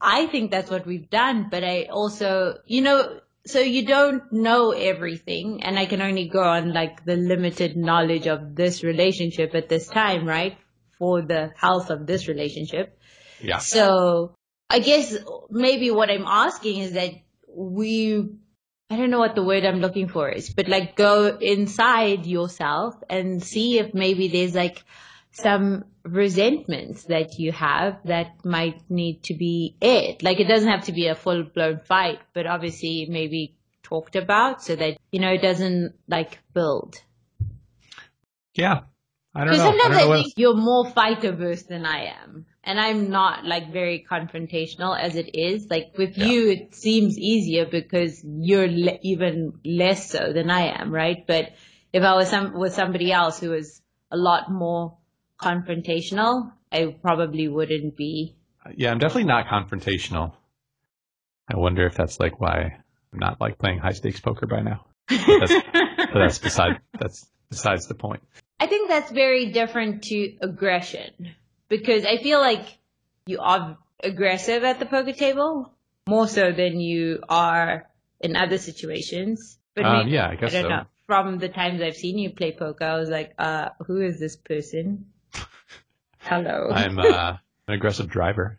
I 0.00 0.26
think 0.26 0.50
that's 0.50 0.70
what 0.70 0.84
we've 0.84 1.08
done, 1.08 1.48
but 1.50 1.64
I 1.64 1.84
also, 1.84 2.58
you 2.66 2.82
know, 2.82 3.20
so 3.46 3.58
you 3.58 3.84
don't 3.86 4.32
know 4.32 4.70
everything 4.70 5.62
and 5.64 5.78
I 5.78 5.86
can 5.86 6.00
only 6.00 6.28
go 6.28 6.42
on 6.42 6.72
like 6.72 7.04
the 7.04 7.16
limited 7.16 7.76
knowledge 7.76 8.26
of 8.26 8.54
this 8.54 8.84
relationship 8.84 9.54
at 9.54 9.68
this 9.68 9.88
time, 9.88 10.26
right? 10.26 10.56
For 10.98 11.22
the 11.22 11.50
health 11.56 11.90
of 11.90 12.06
this 12.06 12.28
relationship. 12.28 12.98
Yeah. 13.40 13.58
So 13.58 14.34
I 14.70 14.78
guess 14.78 15.16
maybe 15.50 15.90
what 15.90 16.10
I'm 16.10 16.24
asking 16.26 16.78
is 16.78 16.92
that 16.92 17.10
we, 17.48 18.30
I 18.88 18.96
don't 18.96 19.10
know 19.10 19.18
what 19.18 19.34
the 19.34 19.42
word 19.42 19.64
I'm 19.64 19.80
looking 19.80 20.08
for 20.08 20.28
is, 20.28 20.50
but 20.50 20.68
like 20.68 20.94
go 20.94 21.36
inside 21.36 22.26
yourself 22.26 22.94
and 23.10 23.42
see 23.42 23.78
if 23.78 23.92
maybe 23.92 24.28
there's 24.28 24.54
like 24.54 24.84
some 25.32 25.84
resentments 26.04 27.04
that 27.04 27.38
you 27.38 27.52
have 27.52 27.98
that 28.04 28.44
might 28.44 28.80
need 28.90 29.22
to 29.24 29.34
be 29.34 29.76
aired. 29.80 30.22
Like 30.22 30.40
it 30.40 30.48
doesn't 30.48 30.68
have 30.68 30.84
to 30.84 30.92
be 30.92 31.06
a 31.08 31.14
full 31.14 31.42
blown 31.44 31.80
fight, 31.80 32.18
but 32.34 32.46
obviously 32.46 33.06
maybe 33.08 33.56
talked 33.82 34.14
about 34.16 34.62
so 34.62 34.76
that, 34.76 34.98
you 35.10 35.20
know, 35.20 35.32
it 35.32 35.42
doesn't 35.42 35.94
like 36.08 36.38
build. 36.54 36.96
Yeah. 38.54 38.80
I 39.34 39.44
don't 39.44 39.56
know. 39.56 39.62
I 39.62 39.66
sometimes 39.66 39.82
don't 39.82 39.92
I, 39.92 40.00
know 40.02 40.08
what- 40.08 40.22
think 40.24 40.34
you're 40.36 40.54
more 40.56 40.90
fight 40.90 41.24
averse 41.24 41.62
than 41.62 41.86
I 41.86 42.12
am. 42.22 42.46
And 42.64 42.78
I'm 42.78 43.10
not 43.10 43.44
like 43.44 43.72
very 43.72 44.04
confrontational 44.08 44.96
as 44.98 45.16
it 45.16 45.34
is. 45.34 45.66
Like 45.68 45.94
with 45.98 46.16
Yeah. 46.16 46.26
you, 46.26 46.50
it 46.50 46.74
seems 46.74 47.18
easier 47.18 47.64
because 47.66 48.22
you're 48.24 48.68
le- 48.68 48.98
even 49.02 49.54
less 49.64 50.10
so 50.10 50.32
than 50.32 50.48
I 50.50 50.78
am, 50.80 50.92
right? 50.92 51.26
But 51.26 51.52
if 51.92 52.02
I 52.04 52.14
was 52.14 52.28
some, 52.28 52.56
with 52.58 52.72
somebody 52.74 53.10
else 53.10 53.40
who 53.40 53.50
was 53.50 53.80
a 54.12 54.16
lot 54.16 54.50
more 54.50 54.98
confrontational, 55.42 56.52
I 56.70 56.96
probably 57.02 57.48
wouldn't 57.48 57.96
be. 57.96 58.36
yeah, 58.76 58.90
I'm 58.90 58.98
definitely 58.98 59.24
not 59.24 59.46
confrontational. 59.46 60.32
I 61.52 61.56
wonder 61.56 61.86
if 61.86 61.94
that's 61.94 62.18
like 62.20 62.40
why 62.40 62.78
I'm 63.12 63.18
not 63.18 63.40
like 63.40 63.58
playing 63.58 63.78
high 63.78 63.92
stakes 63.92 64.20
poker 64.20 64.46
by 64.46 64.60
now. 64.60 64.86
That's, 65.08 65.52
that's 66.14 66.38
beside 66.48 66.80
that's 66.98 67.26
besides 67.50 67.86
the 67.88 67.94
point. 67.94 68.22
I 68.60 68.66
think 68.66 68.88
that's 68.88 69.10
very 69.10 69.50
different 69.50 70.04
to 70.04 70.36
aggression 70.40 71.34
because 71.68 72.04
I 72.06 72.16
feel 72.18 72.40
like 72.40 72.64
you 73.26 73.40
are 73.40 73.76
aggressive 74.02 74.62
at 74.64 74.78
the 74.78 74.86
poker 74.86 75.12
table 75.12 75.72
more 76.08 76.28
so 76.28 76.52
than 76.52 76.80
you 76.80 77.20
are 77.28 77.88
in 78.20 78.36
other 78.36 78.58
situations. 78.58 79.58
But 79.74 79.84
Um, 79.84 79.98
maybe- 79.98 80.12
yeah, 80.12 80.28
I 80.30 80.36
guess 80.36 80.50
I 80.54 80.62
don't 80.62 80.70
so. 80.70 80.76
know. 80.76 80.84
From 81.06 81.38
the 81.38 81.48
times 81.48 81.82
I've 81.82 81.96
seen 81.96 82.16
you 82.18 82.30
play 82.30 82.52
poker, 82.52 82.84
I 82.84 82.96
was 82.98 83.10
like, 83.10 83.34
uh, 83.36 83.70
who 83.86 84.00
is 84.00 84.18
this 84.20 84.36
person? 84.36 85.06
Hello. 86.18 86.70
I'm 86.72 86.98
uh, 86.98 87.36
an 87.68 87.74
aggressive 87.74 88.08
driver. 88.08 88.58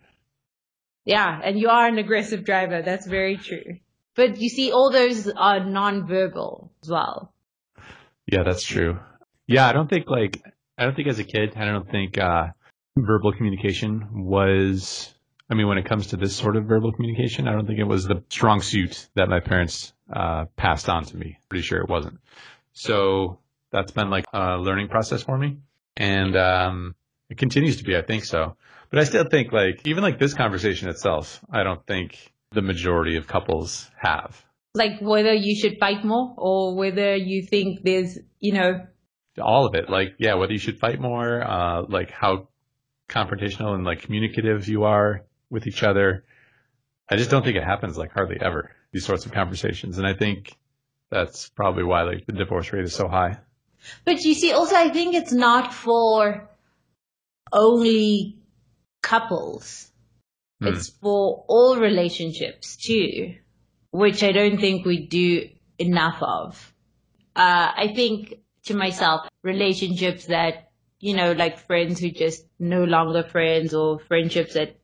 yeah, 1.06 1.40
and 1.44 1.60
you 1.60 1.70
are 1.70 1.88
an 1.88 1.98
aggressive 1.98 2.46
driver. 2.46 2.82
That's 2.82 3.08
very 3.08 3.38
true. 3.38 3.78
But 4.16 4.40
you 4.40 4.50
see, 4.50 4.72
all 4.72 4.92
those 4.92 5.28
are 5.30 5.60
non-verbal 5.64 6.72
as 6.84 6.90
well. 6.90 7.34
Yeah, 8.28 8.44
that's 8.44 8.64
true. 8.64 9.00
Yeah, 9.48 9.68
I 9.68 9.74
don't 9.74 9.90
think 9.90 10.08
like 10.08 10.42
I 10.78 10.86
don't 10.86 10.96
think 10.96 11.08
as 11.08 11.20
a 11.20 11.24
kid, 11.24 11.54
I 11.56 11.66
don't 11.66 11.90
think 11.90 12.18
uh, 12.18 12.48
verbal 12.96 13.34
communication 13.34 14.26
was. 14.26 15.10
I 15.50 15.56
mean, 15.56 15.68
when 15.68 15.78
it 15.78 15.86
comes 15.86 16.08
to 16.08 16.18
this 16.18 16.36
sort 16.36 16.56
of 16.56 16.66
verbal 16.66 16.92
communication, 16.94 17.48
I 17.48 17.52
don't 17.52 17.68
think 17.68 17.80
it 17.80 17.84
was 17.84 18.06
the 18.06 18.24
strong 18.30 18.62
suit 18.62 19.08
that 19.16 19.30
my 19.30 19.40
parents 19.40 19.94
uh, 20.12 20.46
passed 20.56 20.90
on 20.90 21.04
to 21.06 21.18
me. 21.18 21.38
Pretty 21.50 21.64
sure 21.64 21.80
it 21.82 21.90
wasn't. 21.90 22.20
So 22.72 23.40
that's 23.72 23.92
been 23.92 24.10
like 24.10 24.26
a 24.34 24.58
learning 24.58 24.88
process 24.88 25.22
for 25.24 25.38
me, 25.38 25.58
and 25.98 26.36
um, 26.36 26.96
it 27.30 27.38
continues 27.38 27.78
to 27.78 27.84
be. 27.84 27.96
I 27.96 28.02
think 28.02 28.26
so. 28.26 28.56
But 28.90 29.00
I 29.00 29.04
still 29.06 29.26
think 29.26 29.52
like 29.52 29.86
even 29.86 30.04
like 30.04 30.20
this 30.20 30.34
conversation 30.34 30.90
itself, 30.90 31.44
I 31.50 31.64
don't 31.64 31.86
think 31.86 32.34
the 32.52 32.62
majority 32.62 33.18
of 33.18 33.28
couples 33.28 33.90
have. 33.98 34.44
Like 34.76 35.00
whether 35.02 35.34
you 35.34 35.56
should 35.56 35.78
fight 35.80 36.04
more 36.04 36.34
or 36.38 36.76
whether 36.76 37.16
you 37.16 37.44
think 37.44 37.84
there's, 37.84 38.18
you 38.40 38.54
know, 38.54 38.88
all 39.42 39.66
of 39.66 39.74
it 39.76 39.90
like 39.90 40.16
yeah 40.20 40.36
whether 40.36 40.52
you 40.52 40.60
should 40.60 40.80
fight 40.80 41.00
more 41.00 41.42
uh 41.42 41.84
like 41.90 42.12
how 42.12 42.48
confrontational 43.10 43.74
and 43.74 43.84
like 43.84 44.02
communicative 44.02 44.68
you 44.68 44.84
are 44.84 45.26
with 45.50 45.66
each 45.68 45.84
other 45.84 46.24
i 47.10 47.16
just 47.16 47.30
don't 47.30 47.44
think 47.44 47.58
it 47.58 47.64
happens 47.64 47.98
like 47.98 48.12
hardly 48.12 48.38
ever 48.40 48.72
these 48.92 49.06
sorts 49.06 49.26
of 49.26 49.32
conversations 49.32 49.98
and 49.98 50.06
i 50.06 50.14
think 50.14 50.56
that's 51.10 51.50
probably 51.50 51.84
why 51.84 52.04
like 52.04 52.26
the 52.26 52.34
divorce 52.34 52.72
rate 52.74 52.84
is 52.84 52.94
so 52.94 53.08
high 53.08 53.38
But 54.06 54.24
you 54.24 54.34
see, 54.34 54.52
also 54.52 54.76
I 54.76 54.90
think 54.90 55.16
it's 55.16 55.34
not 55.34 55.74
for 55.74 56.50
only 57.52 58.38
couples. 59.02 59.92
Hmm. 60.62 60.68
It's 60.68 60.90
for 60.90 61.46
all 61.48 61.78
relationships 61.78 62.76
too, 62.78 63.36
which 63.92 64.24
I 64.24 64.32
don't 64.32 64.60
think 64.60 64.86
we 64.86 65.06
do 65.06 65.50
enough 65.78 66.22
of. 66.22 66.74
Uh, 67.36 67.72
I 67.76 67.94
think 67.96 68.40
to 68.66 68.76
myself, 68.76 69.28
relationships 69.42 70.28
that, 70.28 70.72
you 71.00 71.16
know, 71.16 71.34
like 71.34 71.60
friends 71.60 72.00
who 72.00 72.12
just 72.12 72.46
no 72.60 72.84
longer 72.84 73.24
friends 73.24 73.74
or 73.74 74.00
friendships 74.00 74.54
that 74.54 74.78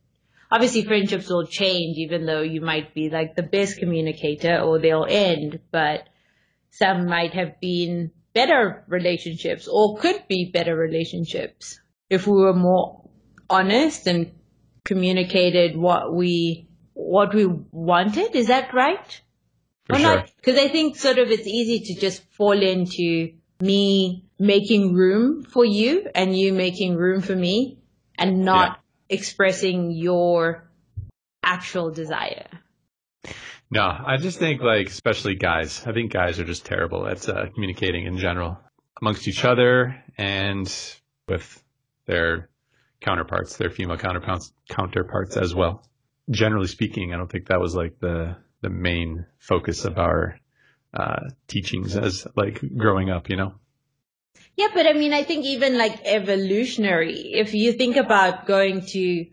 obviously 0.51 0.83
friendships 0.83 1.29
will 1.29 1.45
change 1.45 1.97
even 1.97 2.25
though 2.25 2.41
you 2.41 2.59
might 2.59 2.93
be 2.93 3.09
like 3.09 3.35
the 3.35 3.43
best 3.43 3.77
communicator 3.77 4.59
or 4.59 4.79
they'll 4.79 5.05
end, 5.07 5.59
but 5.71 6.07
some 6.71 7.05
might 7.05 7.33
have 7.33 7.59
been 7.59 8.11
better 8.33 8.83
relationships 8.87 9.67
or 9.67 9.97
could 9.97 10.27
be 10.27 10.51
better 10.51 10.75
relationships 10.75 11.79
if 12.09 12.27
we 12.27 12.33
were 12.33 12.53
more 12.53 13.09
honest 13.49 14.07
and 14.07 14.31
communicated 14.85 15.77
what 15.77 16.13
we 16.13 16.67
what 16.93 17.33
we 17.33 17.45
wanted. 17.45 18.35
Is 18.35 18.47
that 18.47 18.73
right? 18.73 19.21
for 19.89 19.95
or 19.95 19.99
sure 19.99 20.15
not? 20.17 20.31
Because 20.37 20.57
I 20.57 20.67
think 20.67 20.95
sort 20.95 21.17
of 21.17 21.29
it's 21.29 21.47
easy 21.47 21.93
to 21.93 21.99
just 21.99 22.23
fall 22.31 22.61
into 22.61 23.33
me 23.59 24.25
making 24.37 24.93
room 24.93 25.43
for 25.43 25.65
you 25.65 26.07
and 26.15 26.37
you 26.37 26.53
making 26.53 26.95
room 26.95 27.21
for 27.21 27.35
me 27.35 27.79
and 28.17 28.45
not 28.45 28.79
expressing 29.09 29.91
your 29.91 30.69
actual 31.43 31.91
desire. 31.91 32.47
No 33.71 33.81
i 33.81 34.17
just 34.17 34.39
think 34.39 34.61
like 34.61 34.87
especially 34.87 35.35
guys 35.35 35.85
i 35.85 35.91
think 35.91 36.11
guys 36.11 36.39
are 36.39 36.45
just 36.45 36.65
terrible 36.65 37.07
at 37.07 37.27
uh, 37.29 37.45
communicating 37.53 38.05
in 38.05 38.17
general 38.17 38.57
amongst 39.01 39.27
each 39.27 39.45
other 39.45 40.03
and 40.17 40.95
with 41.27 41.63
their 42.05 42.49
counterparts 43.01 43.57
their 43.57 43.69
female 43.69 43.97
counterparts 43.97 44.51
counterparts 44.69 45.37
as 45.37 45.53
well 45.55 45.83
generally 46.29 46.67
speaking, 46.67 47.13
I 47.13 47.17
don't 47.17 47.31
think 47.31 47.47
that 47.47 47.59
was 47.59 47.75
like 47.75 47.99
the 47.99 48.37
the 48.61 48.69
main 48.69 49.25
focus 49.37 49.85
of 49.85 49.97
our 49.97 50.37
uh, 50.93 51.29
teachings 51.47 51.95
as 51.95 52.27
like 52.35 52.61
growing 52.77 53.09
up. 53.09 53.29
You 53.29 53.37
know, 53.37 53.53
Yeah, 54.55 54.67
but 54.73 54.85
I 54.85 54.93
mean, 54.93 55.13
I 55.13 55.23
think 55.23 55.45
even 55.45 55.77
like 55.77 56.01
evolutionary, 56.05 57.33
if 57.33 57.53
you 57.53 57.73
think 57.73 57.95
about 57.95 58.45
going 58.45 58.85
to 58.87 59.25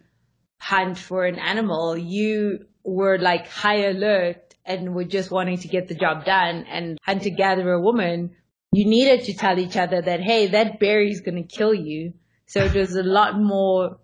hunt 0.59 0.99
for 0.99 1.27
an 1.27 1.38
animal, 1.38 1.96
you 1.96 2.66
were 2.87 3.18
like 3.18 3.49
high 3.49 3.85
alert 3.85 4.55
and 4.64 4.94
were 4.94 5.05
just 5.05 5.31
wanting 5.31 5.59
to 5.59 5.68
get 5.68 5.88
the 5.88 5.94
job 5.94 6.25
done 6.25 6.64
and 6.70 6.99
hunter 7.03 7.31
gatherer 7.31 7.81
woman, 7.81 8.37
you 8.72 8.87
needed 8.87 9.25
to 9.25 9.35
tell 9.35 9.59
each 9.59 9.77
other 9.77 10.01
that, 10.01 10.20
hey, 10.20 10.49
that 10.49 10.81
berry's 10.81 11.20
going 11.20 11.37
to 11.37 11.57
kill 11.57 11.75
you. 11.75 12.14
So 12.46 12.64
it 12.64 12.75
was 12.75 12.94
a 12.94 13.03
lot 13.03 13.38
more, 13.38 13.99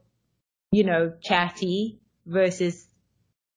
you 0.70 0.84
know, 0.84 1.12
chatty 1.22 2.00
versus 2.26 2.86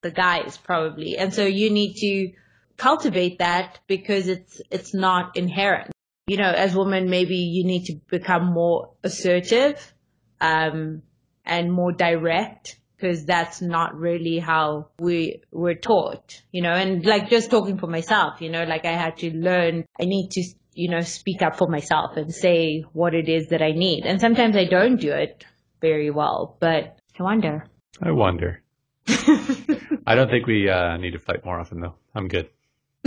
the 0.02 0.12
guys 0.12 0.58
probably. 0.58 1.18
And 1.18 1.34
so 1.34 1.46
you 1.46 1.70
need 1.72 1.96
to 1.96 2.32
cultivate 2.78 3.40
that 3.40 3.80
because 3.88 4.28
it's, 4.28 4.62
it's 4.70 4.94
not 4.94 5.36
inherent 5.36 5.92
you 6.28 6.38
know, 6.38 6.50
as 6.50 6.76
women, 6.76 7.10
maybe 7.10 7.36
you 7.36 7.64
need 7.64 7.86
to 7.86 7.96
become 8.10 8.52
more 8.52 8.94
assertive, 9.04 9.94
um, 10.42 11.04
and 11.46 11.72
more 11.72 11.92
direct 11.92 12.80
because 12.95 13.25
that's 13.25 13.62
not 13.62 13.95
really 13.95 14.39
how 14.39 14.88
we 14.99 15.41
were 15.51 15.75
taught, 15.75 16.41
you 16.51 16.62
know, 16.62 16.71
and 16.71 17.05
like 17.05 17.29
just 17.29 17.51
talking 17.51 17.77
for 17.77 17.88
myself, 17.88 18.41
you 18.41 18.49
know, 18.49 18.63
like 18.63 18.86
I 18.86 18.93
had 18.93 19.17
to 19.17 19.31
learn, 19.31 19.86
I 19.99 20.05
need 20.05 20.29
to, 20.31 20.43
you 20.73 20.89
know, 20.89 21.01
speak 21.01 21.41
up 21.41 21.58
for 21.58 21.67
myself 21.67 22.17
and 22.17 22.34
say 22.34 22.84
what 22.93 23.13
it 23.13 23.29
is 23.29 23.49
that 23.49 23.62
I 23.62 23.71
need. 23.71 24.05
And 24.05 24.19
sometimes 24.21 24.55
I 24.55 24.65
don't 24.65 24.99
do 24.99 25.12
it 25.12 25.45
very 25.81 26.10
well, 26.10 26.58
but 26.60 26.97
I 27.19 27.23
wonder. 27.23 27.65
I 28.01 28.12
wonder. 28.12 28.62
I 29.08 30.15
don't 30.15 30.29
think 30.29 30.47
we 30.47 30.69
uh, 30.69 30.97
need 30.97 31.12
to 31.12 31.19
fight 31.19 31.45
more 31.45 31.60
often 31.60 31.79
though. 31.81 31.95
I'm 32.13 32.27
good. 32.27 32.49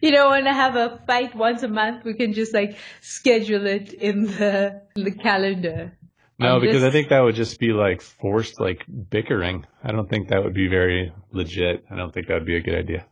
you 0.00 0.10
don't 0.10 0.30
want 0.30 0.46
to 0.46 0.52
have 0.52 0.76
a 0.76 1.02
fight 1.06 1.34
once 1.34 1.62
a 1.62 1.68
month. 1.68 2.04
We 2.04 2.14
can 2.14 2.32
just 2.32 2.54
like 2.54 2.76
schedule 3.00 3.66
it 3.66 3.92
in 3.92 4.24
the 4.24 4.82
in 4.96 5.04
the 5.04 5.12
calendar. 5.12 5.96
No, 6.40 6.54
I'm 6.54 6.60
because 6.60 6.82
just- 6.82 6.86
I 6.86 6.90
think 6.90 7.08
that 7.10 7.20
would 7.20 7.34
just 7.34 7.60
be 7.60 7.72
like 7.72 8.00
forced 8.00 8.60
like 8.60 8.84
bickering. 9.10 9.66
I 9.84 9.92
don't 9.92 10.08
think 10.08 10.28
that 10.28 10.42
would 10.42 10.54
be 10.54 10.68
very 10.68 11.12
legit. 11.32 11.84
I 11.90 11.96
don't 11.96 12.12
think 12.12 12.28
that 12.28 12.34
would 12.34 12.46
be 12.46 12.56
a 12.56 12.62
good 12.62 12.74
idea. 12.76 13.06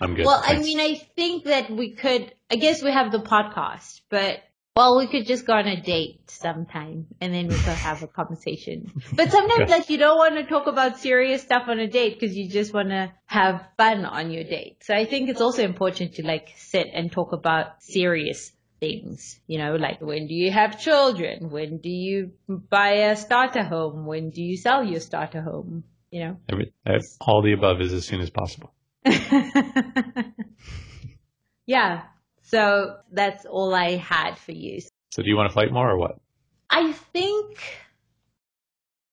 I'm 0.00 0.14
good. 0.14 0.26
Well, 0.26 0.42
I 0.44 0.58
mean, 0.58 0.80
I 0.80 0.94
think 0.94 1.44
that 1.44 1.70
we 1.70 1.92
could. 1.92 2.34
I 2.50 2.56
guess 2.56 2.82
we 2.82 2.90
have 2.90 3.12
the 3.12 3.20
podcast, 3.20 4.00
but 4.10 4.40
well, 4.74 4.98
we 4.98 5.06
could 5.06 5.26
just 5.26 5.46
go 5.46 5.52
on 5.52 5.66
a 5.68 5.80
date 5.80 6.28
sometime, 6.30 7.06
and 7.20 7.32
then 7.32 7.46
we 7.46 7.54
could 7.54 7.78
have 7.88 8.02
a 8.02 8.08
conversation. 8.08 8.90
But 9.14 9.30
sometimes, 9.30 9.70
like, 9.70 9.90
you 9.90 9.98
don't 9.98 10.16
want 10.16 10.34
to 10.36 10.44
talk 10.44 10.66
about 10.66 10.98
serious 10.98 11.42
stuff 11.42 11.64
on 11.68 11.78
a 11.78 11.86
date 11.86 12.18
because 12.18 12.34
you 12.36 12.48
just 12.48 12.72
want 12.74 12.88
to 12.88 13.12
have 13.26 13.64
fun 13.76 14.04
on 14.06 14.30
your 14.30 14.44
date. 14.44 14.82
So 14.82 14.94
I 14.94 15.04
think 15.04 15.28
it's 15.28 15.40
also 15.42 15.62
important 15.62 16.14
to 16.14 16.26
like 16.26 16.48
sit 16.56 16.88
and 16.92 17.12
talk 17.12 17.32
about 17.32 17.82
serious 17.82 18.52
things. 18.82 19.38
You 19.46 19.58
know, 19.58 19.76
like 19.76 20.00
when 20.00 20.26
do 20.26 20.34
you 20.34 20.50
have 20.50 20.80
children? 20.80 21.50
When 21.50 21.78
do 21.78 21.88
you 21.88 22.32
buy 22.48 23.12
a 23.12 23.16
starter 23.16 23.62
home? 23.62 24.06
When 24.06 24.30
do 24.30 24.42
you 24.42 24.56
sell 24.56 24.82
your 24.82 24.98
starter 24.98 25.40
home? 25.40 25.84
You 26.10 26.24
know. 26.24 26.36
Every, 26.50 26.74
ev- 26.84 27.00
all 27.20 27.42
the 27.42 27.52
above 27.52 27.80
is 27.80 27.92
as 27.92 28.04
soon 28.04 28.20
as 28.20 28.30
possible. 28.30 28.74
yeah. 31.66 32.02
So 32.42 32.96
that's 33.12 33.46
all 33.46 33.72
I 33.72 33.96
had 33.96 34.36
for 34.36 34.50
you. 34.52 34.80
So 35.12 35.22
do 35.22 35.28
you 35.28 35.36
want 35.36 35.48
to 35.50 35.54
fight 35.54 35.72
more 35.72 35.88
or 35.88 35.96
what? 35.96 36.18
I 36.68 36.92
think. 36.92 37.58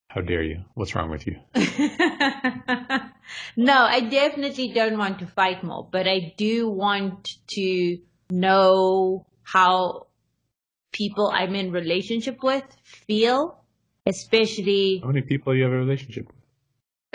How 0.07 0.21
dare 0.21 0.41
you? 0.41 0.63
What's 0.73 0.95
wrong 0.95 1.11
with 1.11 1.27
you? 1.27 1.35
no, 3.55 3.77
I 3.95 3.99
definitely 3.99 4.69
don't 4.73 4.97
want 4.97 5.19
to 5.19 5.27
fight 5.27 5.63
more, 5.63 5.87
but 5.91 6.07
I 6.07 6.33
do 6.35 6.67
want 6.67 7.35
to 7.49 7.99
know 8.31 9.27
how 9.51 10.07
people 10.91 11.31
I'm 11.33 11.55
in 11.55 11.71
relationship 11.71 12.37
with 12.43 12.63
feel, 12.83 13.63
especially 14.05 14.99
How 15.01 15.07
many 15.07 15.21
people 15.21 15.55
you 15.55 15.63
have 15.63 15.71
a 15.71 15.77
relationship 15.77 16.27
with? 16.27 16.35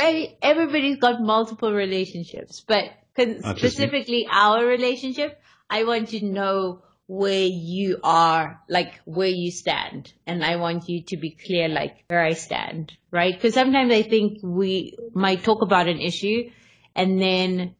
I, 0.01 0.37
everybody's 0.43 0.99
got 0.99 1.21
multiple 1.21 1.73
relationships, 1.73 2.65
but 2.67 2.85
con- 3.17 3.41
Not 3.41 3.55
me. 3.55 3.61
specifically 3.61 4.27
our 4.31 4.65
relationship, 4.67 5.41
I 5.71 5.85
want 5.85 6.09
to 6.11 6.25
know 6.25 6.83
where 7.07 7.47
you 7.47 8.01
are, 8.03 8.61
like 8.69 9.01
where 9.05 9.29
you 9.29 9.51
stand, 9.51 10.13
and 10.27 10.45
I 10.45 10.57
want 10.57 10.89
you 10.89 11.03
to 11.05 11.17
be 11.17 11.31
clear, 11.31 11.69
like 11.69 12.05
where 12.09 12.25
I 12.25 12.33
stand, 12.33 12.93
right? 13.11 13.35
Because 13.35 13.55
sometimes 13.55 13.93
I 13.93 14.03
think 14.03 14.39
we 14.43 14.97
might 15.13 15.45
talk 15.45 15.63
about 15.63 15.87
an 15.89 16.01
issue, 16.01 16.51
and 16.97 17.21
then 17.21 17.75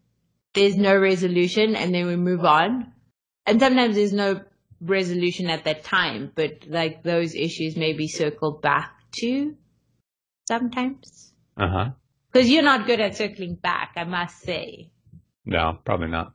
there's 0.53 0.77
no 0.77 0.97
resolution, 0.97 1.75
and 1.75 1.95
then 1.95 2.07
we 2.07 2.17
move 2.17 2.45
on, 2.45 2.93
and 3.47 3.61
sometimes 3.61 3.95
there's 3.95 4.13
no 4.13 4.43
resolution 4.81 5.51
at 5.51 5.65
that 5.65 5.85
time, 5.85 6.33
but 6.35 6.67
like 6.67 7.03
those 7.03 7.35
issues 7.35 7.77
maybe 7.77 8.09
circle 8.09 8.53
back 8.53 8.93
to 9.13 9.57
sometimes. 10.49 11.33
Uh 11.57 11.69
huh. 11.69 11.91
Because 12.33 12.51
you're 12.51 12.63
not 12.65 12.87
good 12.87 13.01
at 13.01 13.17
circling 13.17 13.55
back, 13.55 13.93
I 13.97 14.05
must 14.05 14.41
say. 14.41 14.91
No, 15.45 15.79
probably 15.85 16.09
not. 16.09 16.35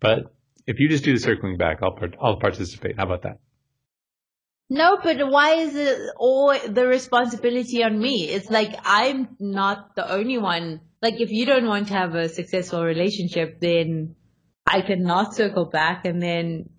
But 0.00 0.34
if 0.66 0.80
you 0.80 0.88
just 0.88 1.04
do 1.04 1.12
the 1.12 1.20
circling 1.20 1.56
back, 1.56 1.78
I'll 1.82 1.92
part- 1.92 2.16
I'll 2.20 2.40
participate. 2.40 2.96
How 2.96 3.04
about 3.04 3.22
that? 3.22 3.38
No, 4.70 4.98
but 5.02 5.30
why 5.30 5.54
is 5.56 5.76
it 5.76 5.98
all 6.16 6.58
the 6.68 6.86
responsibility 6.86 7.84
on 7.84 7.98
me? 8.00 8.24
It's 8.28 8.50
like 8.50 8.74
I'm 8.84 9.36
not 9.38 9.94
the 9.94 10.10
only 10.10 10.38
one. 10.38 10.80
Like 11.02 11.20
if 11.20 11.30
you 11.30 11.44
don't 11.44 11.66
want 11.66 11.88
to 11.88 11.94
have 11.94 12.14
a 12.14 12.28
successful 12.28 12.82
relationship, 12.82 13.60
then 13.60 14.16
I 14.66 14.80
cannot 14.80 15.34
circle 15.34 15.66
back 15.66 16.04
and 16.04 16.22
then 16.22 16.70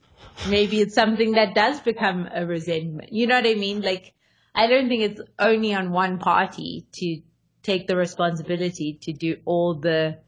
maybe 0.50 0.82
it's 0.82 0.96
something 0.96 1.34
that 1.34 1.56
does 1.56 1.80
become 1.80 2.28
a 2.34 2.46
resentment. 2.46 3.14
You 3.14 3.28
know 3.28 3.36
what 3.36 3.48
I 3.48 3.54
mean? 3.56 3.82
Like 3.82 4.14
I 4.54 4.68
don't 4.68 4.88
think 4.88 5.04
it's 5.04 5.22
only 5.38 5.74
on 5.74 5.92
one 5.92 6.18
party 6.18 6.88
to 6.94 7.22
take 7.62 7.88
the 7.88 7.96
responsibility 7.96 9.00
to 9.02 9.14
do 9.14 9.38
all 9.46 9.76
the 9.76 10.20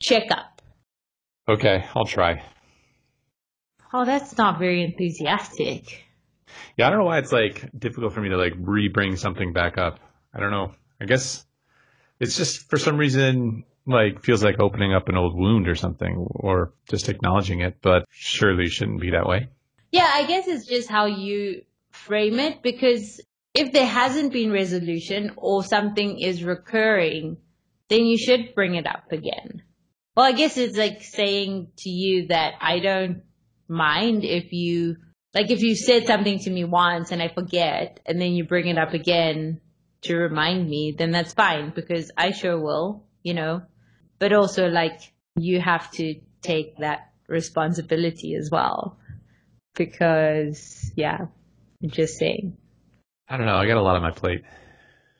checkup. 0.00 0.62
Okay, 1.48 1.84
I'll 1.94 2.06
try. 2.06 2.42
Oh, 3.92 4.04
that's 4.04 4.36
not 4.36 4.58
very 4.58 4.82
enthusiastic. 4.82 6.04
Yeah, 6.76 6.86
I 6.86 6.90
don't 6.90 6.98
know 6.98 7.04
why 7.04 7.18
it's 7.18 7.32
like 7.32 7.70
difficult 7.78 8.12
for 8.12 8.20
me 8.20 8.30
to 8.30 8.36
like 8.36 8.54
re-bring 8.58 9.16
something 9.16 9.52
back 9.52 9.78
up. 9.78 10.00
I 10.34 10.40
don't 10.40 10.50
know. 10.50 10.72
I 11.00 11.04
guess 11.04 11.44
it's 12.18 12.36
just 12.36 12.68
for 12.68 12.78
some 12.78 12.96
reason 12.96 13.64
like 13.86 14.22
feels 14.22 14.42
like 14.42 14.60
opening 14.60 14.94
up 14.94 15.08
an 15.08 15.16
old 15.16 15.36
wound 15.36 15.68
or 15.68 15.74
something, 15.74 16.26
or 16.30 16.72
just 16.90 17.08
acknowledging 17.08 17.60
it. 17.60 17.78
But 17.82 18.04
surely 18.10 18.68
shouldn't 18.68 19.00
be 19.00 19.10
that 19.10 19.26
way. 19.26 19.48
Yeah, 19.92 20.10
I 20.12 20.24
guess 20.24 20.46
it's 20.46 20.66
just 20.66 20.90
how 20.90 21.06
you 21.06 21.62
frame 21.90 22.38
it 22.38 22.62
because 22.62 23.20
if 23.54 23.72
there 23.72 23.86
hasn't 23.86 24.32
been 24.32 24.52
resolution 24.52 25.32
or 25.36 25.64
something 25.64 26.20
is 26.20 26.44
recurring, 26.44 27.38
then 27.88 28.04
you 28.04 28.18
should 28.18 28.54
bring 28.54 28.74
it 28.74 28.86
up 28.86 29.12
again. 29.12 29.62
Well, 30.16 30.26
I 30.26 30.32
guess 30.32 30.56
it's 30.56 30.76
like 30.76 31.02
saying 31.02 31.68
to 31.78 31.90
you 31.90 32.28
that 32.28 32.54
I 32.60 32.80
don't 32.80 33.22
mind 33.68 34.24
if 34.24 34.52
you, 34.52 34.96
like 35.34 35.50
if 35.50 35.62
you 35.62 35.74
said 35.74 36.06
something 36.06 36.38
to 36.40 36.50
me 36.50 36.64
once 36.64 37.12
and 37.12 37.22
I 37.22 37.28
forget 37.28 38.00
and 38.06 38.20
then 38.20 38.32
you 38.32 38.44
bring 38.44 38.66
it 38.66 38.78
up 38.78 38.94
again 38.94 39.60
to 40.02 40.16
remind 40.16 40.68
me, 40.68 40.94
then 40.96 41.10
that's 41.10 41.34
fine 41.34 41.72
because 41.74 42.10
I 42.16 42.32
sure 42.32 42.60
will, 42.60 43.04
you 43.22 43.34
know. 43.34 43.62
But 44.18 44.32
also 44.32 44.68
like 44.68 45.12
you 45.36 45.60
have 45.60 45.90
to 45.92 46.16
take 46.42 46.78
that 46.78 47.12
responsibility 47.28 48.34
as 48.34 48.50
well 48.50 48.96
because 49.74 50.92
yeah, 50.96 51.26
I'm 51.82 51.90
just 51.90 52.16
saying. 52.18 52.56
I 53.28 53.36
don't 53.36 53.46
know. 53.46 53.56
I 53.56 53.66
got 53.66 53.76
a 53.76 53.82
lot 53.82 53.96
on 53.96 54.02
my 54.02 54.12
plate. 54.12 54.44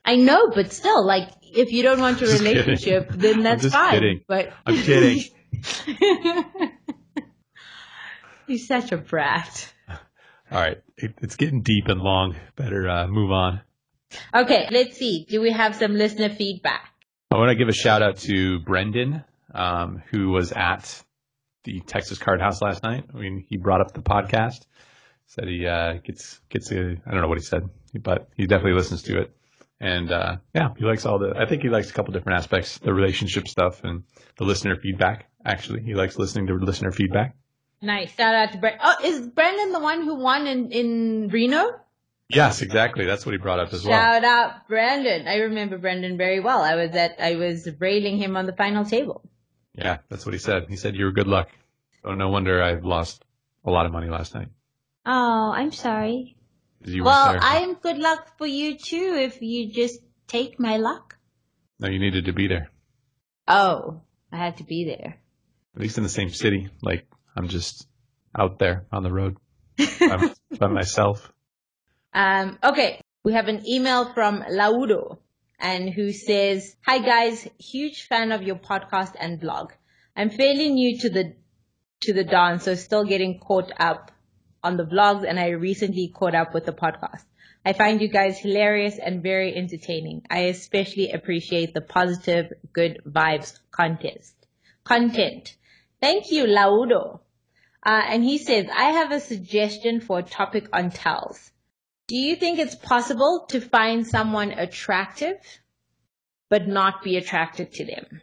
I 0.05 0.15
know, 0.15 0.51
but 0.55 0.73
still, 0.73 1.05
like, 1.05 1.29
if 1.43 1.73
you 1.73 1.83
don't 1.83 1.99
want 2.01 2.21
your 2.21 2.31
Just 2.31 2.45
kidding. 2.45 2.63
relationship, 2.63 3.11
then 3.11 3.39
I'm 3.39 3.43
that's 3.43 3.63
just 3.63 3.75
fine. 3.75 3.93
kidding. 3.93 4.21
But 4.29 4.53
I'm 4.65 4.77
kidding. 4.77 5.25
You're 8.47 8.59
such 8.59 8.93
a 8.93 8.97
brat. 8.97 9.73
All 9.89 9.97
right, 10.53 10.81
it, 10.97 11.15
it's 11.21 11.35
getting 11.35 11.63
deep 11.63 11.89
and 11.89 12.01
long. 12.01 12.37
Better 12.55 12.89
uh, 12.89 13.09
move 13.09 13.33
on. 13.33 13.63
Okay, 14.33 14.69
let's 14.71 14.97
see. 14.97 15.27
Do 15.29 15.41
we 15.41 15.51
have 15.51 15.75
some 15.75 15.95
listener 15.95 16.29
feedback? 16.29 16.93
I 17.31 17.39
want 17.39 17.51
to 17.51 17.57
give 17.57 17.69
a 17.69 17.73
shout 17.73 18.03
out 18.03 18.19
to 18.19 18.61
Brendan, 18.61 19.25
um, 19.53 20.03
who 20.11 20.31
was 20.31 20.53
at 20.53 21.03
the 21.65 21.81
Texas 21.81 22.19
Card 22.19 22.41
House 22.41 22.63
last 22.63 22.85
night. 22.85 23.05
I 23.13 23.19
mean, 23.19 23.45
he 23.49 23.57
brought 23.57 23.81
up 23.81 23.93
the 23.93 24.01
podcast. 24.01 24.65
Said 25.27 25.49
he 25.49 25.67
uh, 25.67 25.95
gets 26.05 26.41
gets 26.49 26.71
a 26.71 26.97
I 27.05 27.11
don't 27.11 27.21
know 27.21 27.27
what 27.27 27.39
he 27.39 27.45
said, 27.45 27.69
but 28.01 28.29
he 28.37 28.47
definitely 28.47 28.75
listens 28.75 29.03
to 29.05 29.23
it. 29.23 29.37
And 29.81 30.13
uh, 30.13 30.37
yeah, 30.55 30.69
he 30.79 30.85
likes 30.85 31.05
all 31.05 31.19
the. 31.19 31.35
I 31.37 31.47
think 31.47 31.63
he 31.63 31.69
likes 31.69 31.91
a 31.91 31.93
couple 31.93 32.13
different 32.13 32.39
aspects, 32.39 32.79
the 32.79 32.95
relationship 32.95 33.49
stuff 33.49 33.83
and 33.83 34.05
the 34.37 34.45
listener 34.45 34.77
feedback. 34.77 35.29
Actually, 35.45 35.83
he 35.83 35.95
likes 35.95 36.17
listening 36.17 36.47
to 36.47 36.55
listener 36.55 36.93
feedback. 36.93 37.35
Nice. 37.83 38.15
Shout 38.15 38.35
out 38.35 38.53
to 38.53 38.59
Brandon. 38.59 38.81
Oh, 38.85 38.97
is 39.05 39.27
Brendan 39.27 39.73
the 39.73 39.81
one 39.81 40.03
who 40.05 40.15
won 40.15 40.47
in, 40.47 40.71
in 40.71 41.29
Reno? 41.29 41.81
Yes, 42.29 42.61
exactly. 42.63 43.07
That's 43.07 43.25
what 43.25 43.33
he 43.33 43.39
brought 43.39 43.61
up 43.61 43.73
as 43.73 43.85
well. 43.85 43.93
Shout 43.99 44.25
out 44.25 44.69
Brandon. 44.69 45.29
I 45.29 45.37
remember 45.37 45.79
Brandon 45.79 46.17
very 46.17 46.41
well. 46.41 46.61
I 46.61 46.75
was 46.75 46.91
at, 46.93 47.17
I 47.21 47.37
was 47.37 47.69
railing 47.79 48.19
him 48.19 48.37
on 48.37 48.47
the 48.47 48.53
final 48.53 48.85
table. 48.85 49.23
Yeah, 49.75 49.99
that's 50.09 50.27
what 50.27 50.33
he 50.33 50.39
said. 50.39 50.67
He 50.69 50.77
said 50.77 50.97
you 50.97 51.05
were 51.05 51.13
good 51.13 51.29
luck. 51.29 51.49
Oh, 52.05 52.15
no 52.15 52.29
wonder 52.29 52.63
I 52.63 52.75
lost 52.75 53.25
a 53.65 53.71
lot 53.71 53.87
of 53.87 53.93
money 53.93 54.09
last 54.09 54.35
night. 54.35 54.49
Oh, 55.05 55.53
I'm 55.55 55.73
sorry. 55.73 56.37
Well. 56.85 57.39
I'm 57.41 57.75
good 57.75 57.99
luck 57.99 58.39
for 58.39 58.47
you 58.47 58.77
too 58.77 59.17
if 59.19 59.41
you 59.43 59.71
just 59.71 60.01
take 60.27 60.59
my 60.59 60.77
luck. 60.79 61.17
No, 61.79 61.89
you 61.89 61.99
needed 61.99 62.25
to 62.25 62.33
be 62.33 62.49
there. 62.49 62.71
Oh, 63.47 64.01
I 64.33 64.37
had 64.37 64.57
to 64.59 64.65
be 64.65 64.85
there. 64.85 65.19
At 65.75 65.81
least 65.81 65.99
in 65.99 66.05
the 66.05 66.11
same 66.11 66.31
city. 66.31 66.71
Like 66.83 67.07
I'm 67.37 67.49
just 67.49 67.87
out 68.37 68.59
there 68.59 68.87
on 68.91 69.03
the 69.03 69.13
road 69.13 69.37
by, 69.79 70.33
by 70.59 70.67
myself. 70.69 71.33
Um, 72.17 72.59
okay, 72.65 73.03
we 73.25 73.35
have 73.35 73.49
an 73.49 73.69
email 73.69 74.11
from 74.15 74.41
Laudo 74.41 75.19
and 75.61 75.91
who 75.91 76.13
says, 76.13 76.75
"Hi 76.87 76.99
guys, 76.99 77.47
huge 77.59 78.05
fan 78.05 78.33
of 78.33 78.43
your 78.43 78.57
podcast 78.57 79.15
and 79.21 79.39
blog. 79.39 79.73
I'm 80.17 80.31
fairly 80.31 80.71
new 80.71 80.99
to 81.01 81.11
the 81.11 81.35
to 82.01 82.15
the 82.15 82.25
dance, 82.25 82.65
so 82.65 82.75
still 82.75 83.05
getting 83.05 83.39
caught 83.39 83.71
up 83.79 84.13
on 84.63 84.79
the 84.79 84.87
vlogs, 84.87 85.29
and 85.29 85.39
I 85.39 85.49
recently 85.49 86.09
caught 86.09 86.35
up 86.35 86.55
with 86.55 86.65
the 86.65 86.73
podcast. 86.73 87.27
I 87.67 87.75
find 87.75 88.01
you 88.01 88.09
guys 88.09 88.39
hilarious 88.39 88.97
and 88.99 89.23
very 89.23 89.55
entertaining. 89.55 90.23
I 90.31 90.39
especially 90.55 91.11
appreciate 91.13 91.75
the 91.75 91.83
positive, 91.83 92.51
good 92.73 93.03
vibes 93.07 93.59
contest 93.71 94.35
content. 94.85 95.55
Thank 96.01 96.31
you, 96.31 96.45
Laudo." 96.45 97.21
Uh, 97.85 98.03
and 98.09 98.25
he 98.25 98.39
says, 98.39 98.69
I 98.75 98.93
have 98.93 99.13
a 99.13 99.21
suggestion 99.21 100.01
for 100.01 100.21
a 100.21 100.23
topic 100.23 100.71
on 100.73 100.91
tells. 100.91 101.53
Do 102.09 102.17
you 102.17 102.37
think 102.37 102.59
it's 102.59 102.75
possible 102.77 103.47
to 103.51 103.61
find 103.61 104.07
someone 104.07 104.53
attractive, 104.53 105.37
but 106.49 106.69
not 106.69 107.03
be 107.03 107.17
attracted 107.17 107.73
to 107.75 107.85
them? 107.85 108.23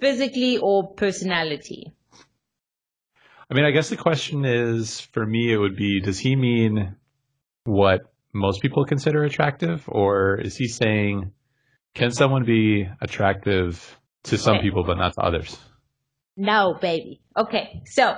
physically 0.00 0.58
or 0.58 0.92
personality? 0.94 1.92
I 3.50 3.54
mean, 3.54 3.64
I 3.64 3.70
guess 3.70 3.88
the 3.88 3.96
question 3.96 4.44
is 4.44 5.00
for 5.00 5.24
me, 5.24 5.52
it 5.52 5.56
would 5.56 5.76
be 5.76 6.00
does 6.00 6.18
he 6.18 6.36
mean 6.36 6.96
what 7.64 8.12
most 8.32 8.60
people 8.60 8.84
consider 8.84 9.24
attractive, 9.24 9.84
or 9.88 10.38
is 10.40 10.56
he 10.56 10.68
saying 10.68 11.32
can 11.94 12.10
someone 12.10 12.44
be 12.44 12.88
attractive 13.00 13.98
to 14.24 14.36
some 14.36 14.56
Okay. 14.56 14.62
people 14.62 14.84
but 14.84 14.98
not 14.98 15.14
to 15.14 15.20
others? 15.20 15.56
No, 16.36 16.76
baby. 16.80 17.20
Okay, 17.36 17.82
so. 17.86 18.16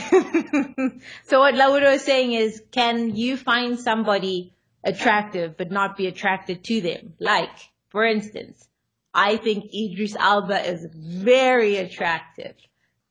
so 1.24 1.40
what 1.40 1.54
Lauro 1.54 1.90
is 1.92 2.02
saying 2.02 2.32
is, 2.32 2.62
can 2.70 3.14
you 3.16 3.36
find 3.36 3.78
somebody 3.78 4.54
attractive 4.84 5.56
but 5.56 5.70
not 5.70 5.96
be 5.96 6.06
attracted 6.06 6.64
to 6.64 6.80
them? 6.80 7.14
Like, 7.18 7.50
for 7.88 8.04
instance, 8.04 8.68
I 9.14 9.36
think 9.36 9.72
Idris 9.74 10.16
Elba 10.18 10.68
is 10.68 10.86
very 10.92 11.76
attractive. 11.76 12.54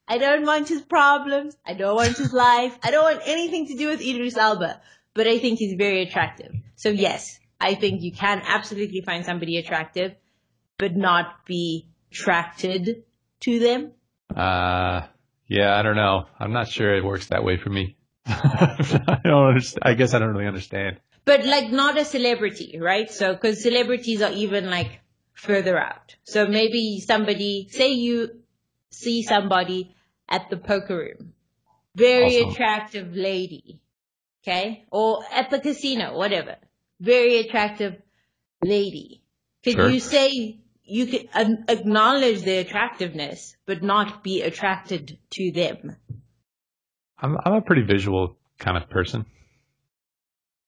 I 0.08 0.18
don't 0.18 0.46
want 0.46 0.68
his 0.68 0.82
problems. 0.82 1.56
I 1.66 1.74
don't 1.74 1.96
want 1.96 2.16
his 2.16 2.32
life. 2.32 2.78
I 2.82 2.90
don't 2.90 3.02
want 3.02 3.22
anything 3.26 3.66
to 3.68 3.76
do 3.76 3.88
with 3.88 4.00
Idris 4.00 4.36
Elba, 4.36 4.80
but 5.14 5.26
I 5.26 5.38
think 5.38 5.58
he's 5.58 5.74
very 5.74 6.02
attractive. 6.02 6.52
So 6.76 6.90
yes, 6.90 7.40
I 7.60 7.74
think 7.74 8.02
you 8.02 8.12
can 8.12 8.42
absolutely 8.46 9.00
find 9.00 9.24
somebody 9.24 9.58
attractive, 9.58 10.14
but 10.78 10.94
not 10.94 11.44
be 11.44 11.88
attracted 12.12 13.02
to 13.40 13.58
them. 13.58 13.92
Uh, 14.34 15.06
yeah, 15.48 15.76
I 15.76 15.82
don't 15.82 15.96
know. 15.96 16.26
I'm 16.38 16.52
not 16.52 16.68
sure 16.68 16.94
it 16.94 17.04
works 17.04 17.28
that 17.28 17.44
way 17.44 17.56
for 17.56 17.70
me. 17.70 17.96
I 18.26 19.20
don't 19.24 19.48
understand. 19.48 19.82
I 19.82 19.94
guess 19.94 20.14
I 20.14 20.18
don't 20.18 20.34
really 20.34 20.46
understand. 20.48 20.98
But 21.24 21.44
like 21.44 21.70
not 21.70 21.98
a 21.98 22.04
celebrity, 22.04 22.78
right? 22.80 23.10
So, 23.10 23.36
cause 23.36 23.62
celebrities 23.62 24.22
are 24.22 24.32
even 24.32 24.70
like 24.70 25.00
further 25.34 25.78
out. 25.78 26.16
So 26.24 26.46
maybe 26.46 27.00
somebody, 27.00 27.68
say 27.70 27.92
you 27.92 28.40
see 28.90 29.22
somebody 29.22 29.94
at 30.28 30.50
the 30.50 30.56
poker 30.56 30.96
room. 30.96 31.32
Very 31.94 32.36
Awesome. 32.38 32.50
attractive 32.50 33.14
lady. 33.14 33.80
Okay? 34.42 34.84
Or 34.90 35.24
at 35.32 35.50
the 35.50 35.58
casino, 35.60 36.16
whatever. 36.16 36.56
Very 37.00 37.38
attractive 37.38 37.96
lady. 38.62 39.22
Could 39.64 39.74
Sure. 39.74 39.90
you 39.90 40.00
say 40.00 40.60
you 40.86 41.06
could 41.06 41.28
an- 41.34 41.64
acknowledge 41.68 42.42
their 42.42 42.60
attractiveness, 42.62 43.56
but 43.66 43.82
not 43.82 44.22
be 44.22 44.42
attracted 44.42 45.18
to 45.30 45.50
them? 45.52 45.96
I'm 47.18 47.36
I'm 47.44 47.54
a 47.54 47.60
pretty 47.60 47.82
visual 47.82 48.36
kind 48.58 48.76
of 48.76 48.88
person. 48.88 49.26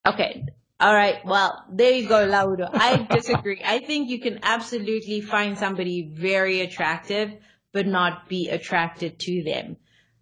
Okay. 0.06 0.46
All 0.80 0.94
right. 0.94 1.24
Well, 1.24 1.64
there 1.70 1.92
you 1.92 2.08
go, 2.08 2.24
Lauro. 2.24 2.68
I 2.72 2.96
disagree. 3.10 3.60
I 3.64 3.80
think 3.80 4.10
you 4.10 4.20
can 4.20 4.40
absolutely 4.42 5.20
find 5.20 5.58
somebody 5.58 6.10
very 6.14 6.60
attractive, 6.60 7.32
but 7.72 7.86
not 7.86 8.28
be 8.28 8.48
attracted 8.48 9.18
to 9.20 9.42
them. 9.42 9.76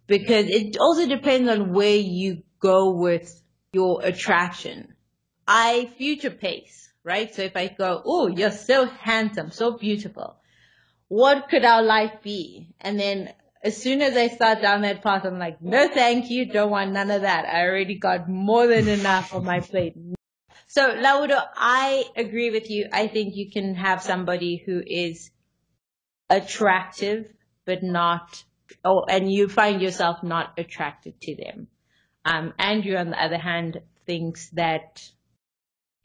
Because 0.07 0.47
it 0.47 0.77
also 0.77 1.07
depends 1.07 1.49
on 1.49 1.73
where 1.73 1.97
you 1.97 2.43
go 2.59 2.91
with 2.91 3.41
your 3.71 4.01
attraction. 4.03 4.95
I 5.47 5.91
future 5.97 6.31
pace, 6.31 6.86
right? 7.07 7.33
So 7.33 7.41
if 7.41 7.55
I 7.55 7.69
go, 7.69 8.01
oh, 8.05 8.27
you're 8.27 8.51
so 8.51 8.85
handsome, 8.85 9.49
so 9.51 9.77
beautiful. 9.77 10.35
What 11.07 11.47
could 11.49 11.63
our 11.63 11.81
life 11.81 12.21
be? 12.21 12.75
And 12.81 12.99
then 12.99 13.33
as 13.63 13.81
soon 13.81 14.01
as 14.01 14.17
I 14.17 14.27
start 14.27 14.61
down 14.61 14.81
that 14.81 15.01
path, 15.01 15.23
I'm 15.23 15.39
like, 15.39 15.61
no, 15.61 15.87
thank 15.87 16.29
you. 16.29 16.45
Don't 16.45 16.69
want 16.69 16.91
none 16.91 17.09
of 17.09 17.21
that. 17.21 17.45
I 17.45 17.65
already 17.65 17.95
got 17.95 18.27
more 18.29 18.67
than 18.67 18.89
enough 18.89 19.33
on 19.33 19.45
my 19.45 19.61
plate. 19.61 19.95
So, 20.67 20.95
Lauro, 20.99 21.39
I 21.55 22.03
agree 22.17 22.51
with 22.51 22.69
you. 22.69 22.89
I 22.91 23.07
think 23.07 23.37
you 23.37 23.49
can 23.49 23.75
have 23.75 24.01
somebody 24.01 24.57
who 24.57 24.83
is 24.85 25.31
attractive, 26.29 27.31
but 27.63 27.83
not, 27.83 28.43
oh, 28.83 29.05
and 29.07 29.31
you 29.31 29.47
find 29.47 29.81
yourself 29.81 30.23
not 30.23 30.53
attracted 30.57 31.21
to 31.21 31.35
them. 31.37 31.67
Um, 32.25 32.53
Andrew, 32.59 32.97
on 32.97 33.11
the 33.11 33.23
other 33.23 33.37
hand, 33.37 33.79
thinks 34.05 34.49
that 34.49 35.09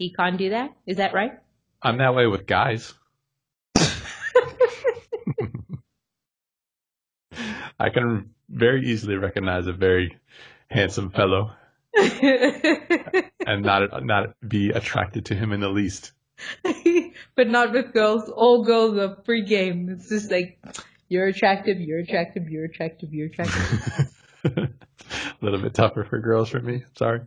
he 0.03 0.13
can't 0.13 0.37
do 0.37 0.51
that. 0.51 0.75
Is 0.85 0.97
that 0.97 1.15
right? 1.15 1.33
I'm 1.81 1.99
that 1.99 2.15
way 2.15 2.27
with 2.27 2.47
guys. 2.47 2.93
I 7.79 7.91
can 7.91 8.31
very 8.49 8.89
easily 8.91 9.15
recognize 9.17 9.69
a 9.69 9.73
very 9.73 10.19
handsome 10.69 11.11
fellow 11.11 11.53
and 11.95 13.63
not 13.63 14.05
not 14.05 14.35
be 14.47 14.71
attracted 14.71 15.27
to 15.27 15.35
him 15.35 15.53
in 15.53 15.61
the 15.61 15.69
least. 15.69 16.13
but 17.37 17.49
not 17.49 17.73
with 17.73 17.93
girls. 17.93 18.29
All 18.29 18.65
girls 18.65 18.99
are 18.99 19.23
free 19.25 19.45
game. 19.45 19.89
It's 19.89 20.09
just 20.09 20.31
like, 20.31 20.59
you're 21.09 21.27
attractive, 21.29 21.81
you're 21.81 22.01
attractive, 22.01 22.49
you're 22.49 22.65
attractive, 22.65 23.15
you're 23.15 23.29
attractive. 23.29 24.11
a 24.45 24.69
little 25.41 25.61
bit 25.61 25.75
tougher 25.75 26.05
for 26.05 26.19
girls 26.19 26.49
for 26.49 26.59
me. 26.59 26.83
Sorry. 26.97 27.21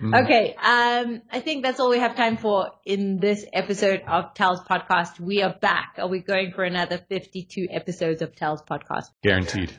Mm. 0.00 0.24
Okay, 0.24 0.54
um, 0.54 1.22
I 1.30 1.40
think 1.40 1.62
that's 1.62 1.78
all 1.78 1.90
we 1.90 1.98
have 1.98 2.16
time 2.16 2.36
for 2.36 2.70
in 2.84 3.18
this 3.18 3.44
episode 3.52 4.02
of 4.08 4.34
Tells 4.34 4.60
podcast. 4.60 5.20
We 5.20 5.42
are 5.42 5.54
back. 5.60 5.96
Are 5.98 6.08
we 6.08 6.20
going 6.20 6.52
for 6.52 6.64
another 6.64 6.98
52 7.08 7.68
episodes 7.70 8.22
of 8.22 8.34
Tells 8.34 8.62
podcast? 8.62 9.06
Guaranteed. 9.22 9.72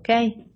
Okay, 0.00 0.46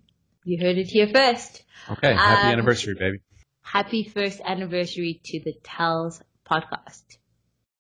you 0.44 0.58
heard 0.60 0.76
it 0.78 0.88
here 0.88 1.08
first. 1.08 1.62
Okay. 1.90 2.12
Happy 2.14 2.46
Um, 2.48 2.52
anniversary, 2.52 2.94
baby. 2.98 3.18
Happy 3.62 4.04
first 4.04 4.40
anniversary 4.44 5.20
to 5.24 5.40
the 5.40 5.54
Tells 5.62 6.20
podcast. 6.50 7.02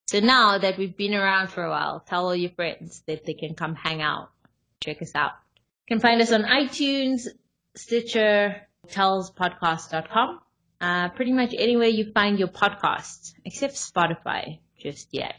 So 0.06 0.20
now 0.20 0.58
that 0.58 0.78
we've 0.78 0.96
been 0.96 1.14
around 1.14 1.48
for 1.48 1.62
a 1.64 1.70
while, 1.70 2.00
tell 2.00 2.26
all 2.26 2.34
your 2.36 2.50
friends 2.50 3.02
that 3.06 3.24
they 3.24 3.34
can 3.34 3.54
come 3.54 3.74
hang 3.74 4.00
out. 4.02 4.30
Check 4.82 5.02
us 5.02 5.14
out. 5.14 5.32
You 5.88 5.96
can 5.96 6.00
find 6.00 6.20
us 6.20 6.32
on 6.32 6.42
iTunes, 6.42 7.26
Stitcher, 7.76 8.62
tellspodcast.com. 8.88 10.40
Uh, 10.80 11.10
pretty 11.10 11.32
much 11.32 11.54
anywhere 11.56 11.88
you 11.88 12.10
find 12.12 12.38
your 12.38 12.48
podcasts, 12.48 13.34
except 13.44 13.74
Spotify, 13.74 14.60
just 14.78 15.08
yet. 15.12 15.34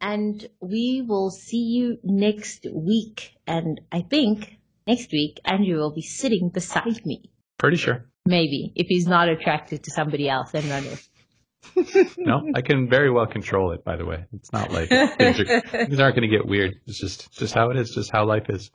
And 0.00 0.46
we 0.60 1.04
will 1.06 1.30
see 1.30 1.64
you 1.64 1.98
next 2.04 2.66
week. 2.72 3.36
And 3.46 3.80
I 3.90 4.02
think 4.02 4.58
next 4.86 5.10
week, 5.12 5.40
Andrew 5.44 5.78
will 5.78 5.92
be 5.92 6.02
sitting 6.02 6.50
beside 6.50 7.04
me. 7.04 7.30
Pretty 7.58 7.76
sure. 7.76 8.06
Maybe, 8.24 8.72
if 8.76 8.86
he's 8.86 9.06
not 9.08 9.28
attracted 9.28 9.84
to 9.84 9.90
somebody 9.90 10.28
else 10.28 10.54
and 10.54 10.64
running. 10.70 10.98
No, 12.18 12.50
I 12.54 12.62
can 12.62 12.88
very 12.88 13.10
well 13.10 13.26
control 13.26 13.72
it. 13.72 13.84
By 13.84 13.96
the 13.96 14.04
way, 14.04 14.26
it's 14.32 14.52
not 14.52 14.72
like 14.72 14.88
things, 14.88 15.40
are, 15.40 15.60
things 15.60 16.00
aren't 16.00 16.16
going 16.16 16.28
to 16.28 16.36
get 16.36 16.46
weird. 16.46 16.80
It's 16.86 16.98
just 17.00 17.32
just 17.32 17.54
how 17.54 17.70
it 17.70 17.76
is. 17.76 17.90
Just 17.90 18.10
how 18.10 18.26
life 18.26 18.48
is. 18.48 18.70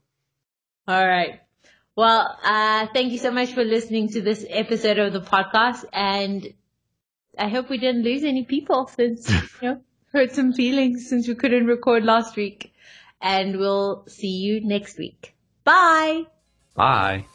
All 0.87 1.05
right. 1.05 1.41
Well, 1.97 2.37
uh, 2.43 2.85
thank 2.93 3.11
you 3.11 3.17
so 3.17 3.31
much 3.31 3.53
for 3.53 3.63
listening 3.63 4.09
to 4.09 4.21
this 4.21 4.45
episode 4.47 4.99
of 4.99 5.13
the 5.13 5.19
podcast. 5.19 5.83
And 5.91 6.53
I 7.39 7.47
hope 7.47 7.71
we 7.71 7.79
didn't 7.79 8.03
lose 8.03 8.23
any 8.23 8.43
people 8.43 8.85
since, 8.85 9.27
you 9.31 9.67
know, 9.67 9.81
hurt 10.13 10.31
some 10.31 10.53
feelings 10.53 11.09
since 11.09 11.27
we 11.27 11.33
couldn't 11.33 11.65
record 11.65 12.05
last 12.05 12.35
week. 12.35 12.71
And 13.19 13.57
we'll 13.57 14.03
see 14.07 14.27
you 14.27 14.61
next 14.63 14.99
week. 14.99 15.33
Bye. 15.63 16.27
Bye. 16.75 17.25